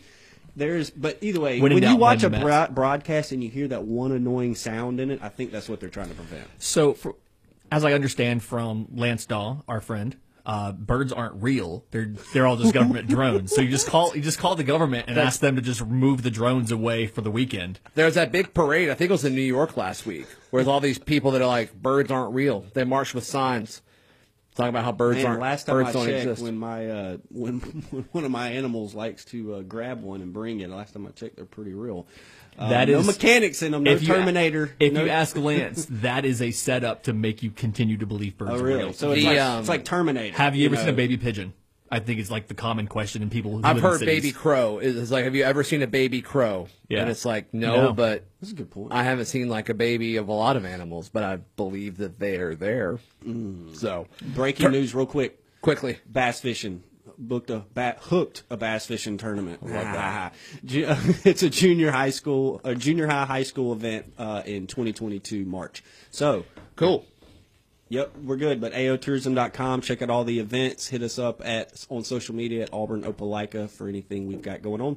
There's, 0.54 0.90
but 0.90 1.16
either 1.22 1.40
way, 1.40 1.60
When 1.60 1.72
when 1.72 1.82
you 1.82 1.88
doubt, 1.88 1.98
watch 1.98 2.22
a 2.24 2.68
broadcast 2.70 3.32
and 3.32 3.42
you 3.42 3.48
hear 3.48 3.68
that 3.68 3.84
one 3.84 4.12
annoying 4.12 4.54
sound 4.54 5.00
in 5.00 5.10
it, 5.10 5.20
I 5.22 5.30
think 5.30 5.50
that's 5.50 5.66
what 5.66 5.80
they're 5.80 5.88
trying 5.88 6.10
to 6.10 6.14
prevent. 6.14 6.46
So, 6.58 6.92
for, 6.92 7.14
as 7.70 7.86
I 7.86 7.94
understand 7.94 8.42
from 8.42 8.86
Lance 8.94 9.24
Daw, 9.24 9.62
our 9.66 9.80
friend, 9.80 10.14
uh, 10.44 10.72
birds 10.72 11.12
aren't 11.12 11.40
real. 11.42 11.84
They're 11.90 12.12
they're 12.32 12.46
all 12.46 12.56
just 12.56 12.74
government 12.74 13.08
drones. 13.08 13.54
So 13.54 13.60
you 13.60 13.68
just 13.68 13.86
call 13.86 14.14
you 14.16 14.22
just 14.22 14.38
call 14.38 14.54
the 14.56 14.64
government 14.64 15.08
and 15.08 15.18
ask 15.18 15.40
them 15.40 15.56
to 15.56 15.62
just 15.62 15.86
move 15.86 16.22
the 16.22 16.30
drones 16.30 16.72
away 16.72 17.06
for 17.06 17.20
the 17.20 17.30
weekend. 17.30 17.78
There 17.94 18.06
was 18.06 18.14
that 18.16 18.32
big 18.32 18.52
parade. 18.54 18.90
I 18.90 18.94
think 18.94 19.10
it 19.10 19.12
was 19.12 19.24
in 19.24 19.34
New 19.34 19.40
York 19.42 19.76
last 19.76 20.04
week, 20.06 20.26
where 20.50 20.68
all 20.68 20.80
these 20.80 20.98
people 20.98 21.30
that 21.32 21.42
are 21.42 21.46
like, 21.46 21.72
birds 21.74 22.10
aren't 22.10 22.34
real. 22.34 22.64
They 22.74 22.84
marched 22.84 23.14
with 23.14 23.24
signs 23.24 23.82
talking 24.54 24.68
about 24.70 24.84
how 24.84 24.92
birds 24.92 25.18
Man, 25.18 25.26
aren't. 25.26 25.40
last 25.40 25.64
time 25.66 25.76
birds 25.76 25.90
I 25.90 25.92
don't 25.92 26.06
checked, 26.06 26.18
exist. 26.18 26.42
when 26.42 26.58
my 26.58 26.88
uh, 26.90 27.16
when, 27.30 27.60
when 27.90 28.02
one 28.12 28.24
of 28.24 28.30
my 28.30 28.48
animals 28.50 28.94
likes 28.94 29.24
to 29.26 29.54
uh, 29.54 29.60
grab 29.62 30.02
one 30.02 30.20
and 30.20 30.32
bring 30.32 30.60
it, 30.60 30.70
last 30.70 30.92
time 30.92 31.06
I 31.06 31.10
checked, 31.10 31.36
they're 31.36 31.44
pretty 31.44 31.74
real. 31.74 32.06
Uh, 32.58 32.68
That 32.68 32.88
no 32.88 32.98
is- 33.00 33.06
mechanics 33.06 33.62
in 33.62 33.72
them, 33.72 33.82
no 33.84 33.92
If 33.92 34.02
you- 34.02 34.08
Terminator. 34.08 34.70
If 34.78 34.92
no, 34.92 35.04
you 35.04 35.10
ask 35.20 35.36
Lance, 35.36 35.86
that 35.90 36.24
is 36.24 36.42
a 36.42 36.50
setup 36.50 37.04
to 37.04 37.12
make 37.12 37.42
you 37.42 37.50
continue 37.50 37.96
to 37.98 38.06
believe 38.06 38.36
birds 38.38 38.52
oh 38.52 38.58
are 38.58 38.62
really? 38.62 38.84
real. 38.84 38.92
So 38.92 39.12
it's 39.12 39.24
like 39.24 39.38
um, 39.38 39.60
it's 39.60 39.68
like 39.68 39.84
Terminator. 39.84 40.36
Have 40.36 40.54
you 40.54 40.66
ever 40.66 40.74
know? 40.76 40.80
seen 40.82 40.90
a 40.90 40.94
baby 40.96 41.16
pigeon? 41.16 41.54
I 41.90 41.98
think 42.00 42.20
it's 42.20 42.30
like 42.30 42.48
the 42.48 42.54
common 42.54 42.86
question 42.86 43.20
in 43.22 43.28
people. 43.28 43.50
Who 43.52 43.58
I've 43.58 43.76
live 43.76 43.84
in 43.84 43.90
heard 43.90 43.98
cities. 43.98 44.22
baby 44.22 44.32
crow. 44.32 44.78
It's 44.78 44.96
it's 44.96 45.10
like, 45.10 45.24
have 45.24 45.34
you 45.34 45.44
ever 45.44 45.62
seen 45.62 45.82
a 45.82 45.86
baby 45.86 46.22
crow? 46.22 46.68
Yeah. 46.88 47.00
And 47.02 47.10
it's 47.10 47.26
like, 47.26 47.52
no, 47.52 47.76
No. 47.88 47.92
but 47.92 48.24
That's 48.40 48.52
a 48.52 48.54
good 48.54 48.70
point. 48.70 48.92
I 48.92 49.02
haven't 49.02 49.26
seen 49.26 49.48
like 49.50 49.68
a 49.68 49.74
baby 49.74 50.16
of 50.16 50.28
a 50.28 50.32
lot 50.32 50.56
of 50.56 50.64
animals, 50.64 51.10
but 51.10 51.22
I 51.22 51.36
believe 51.56 51.98
that 51.98 52.18
they 52.18 52.36
are 52.36 52.54
there. 52.54 52.98
Mm. 53.26 53.76
So 53.76 54.06
Breaking 54.34 54.70
news, 54.70 54.94
real 54.94 55.04
quick. 55.04 55.38
quickly, 55.60 55.98
bass 56.10 56.40
fishing. 56.40 56.82
Booked 57.24 57.50
a 57.50 57.60
bat, 57.72 57.98
hooked 58.00 58.42
a 58.50 58.56
bass 58.56 58.86
fishing 58.86 59.16
tournament. 59.16 59.60
Ju- 60.64 60.86
it's 61.24 61.44
a 61.44 61.48
junior 61.48 61.92
high 61.92 62.10
school, 62.10 62.60
a 62.64 62.74
junior 62.74 63.06
high 63.06 63.26
high 63.26 63.42
school 63.44 63.72
event 63.72 64.12
uh, 64.18 64.42
in 64.44 64.66
2022 64.66 65.44
March. 65.44 65.84
So 66.10 66.44
cool. 66.74 67.06
Yep, 67.90 68.16
we're 68.24 68.36
good. 68.36 68.60
But 68.60 68.72
aotourism.com, 68.72 69.82
check 69.82 70.00
out 70.00 70.08
all 70.10 70.24
the 70.24 70.40
events. 70.40 70.88
Hit 70.88 71.02
us 71.02 71.18
up 71.18 71.42
at 71.44 71.86
on 71.90 72.04
social 72.04 72.34
media 72.34 72.62
at 72.62 72.72
Auburn 72.72 73.02
Opelika 73.02 73.70
for 73.70 73.86
anything 73.86 74.26
we've 74.26 74.42
got 74.42 74.62
going 74.62 74.80
on. 74.80 74.96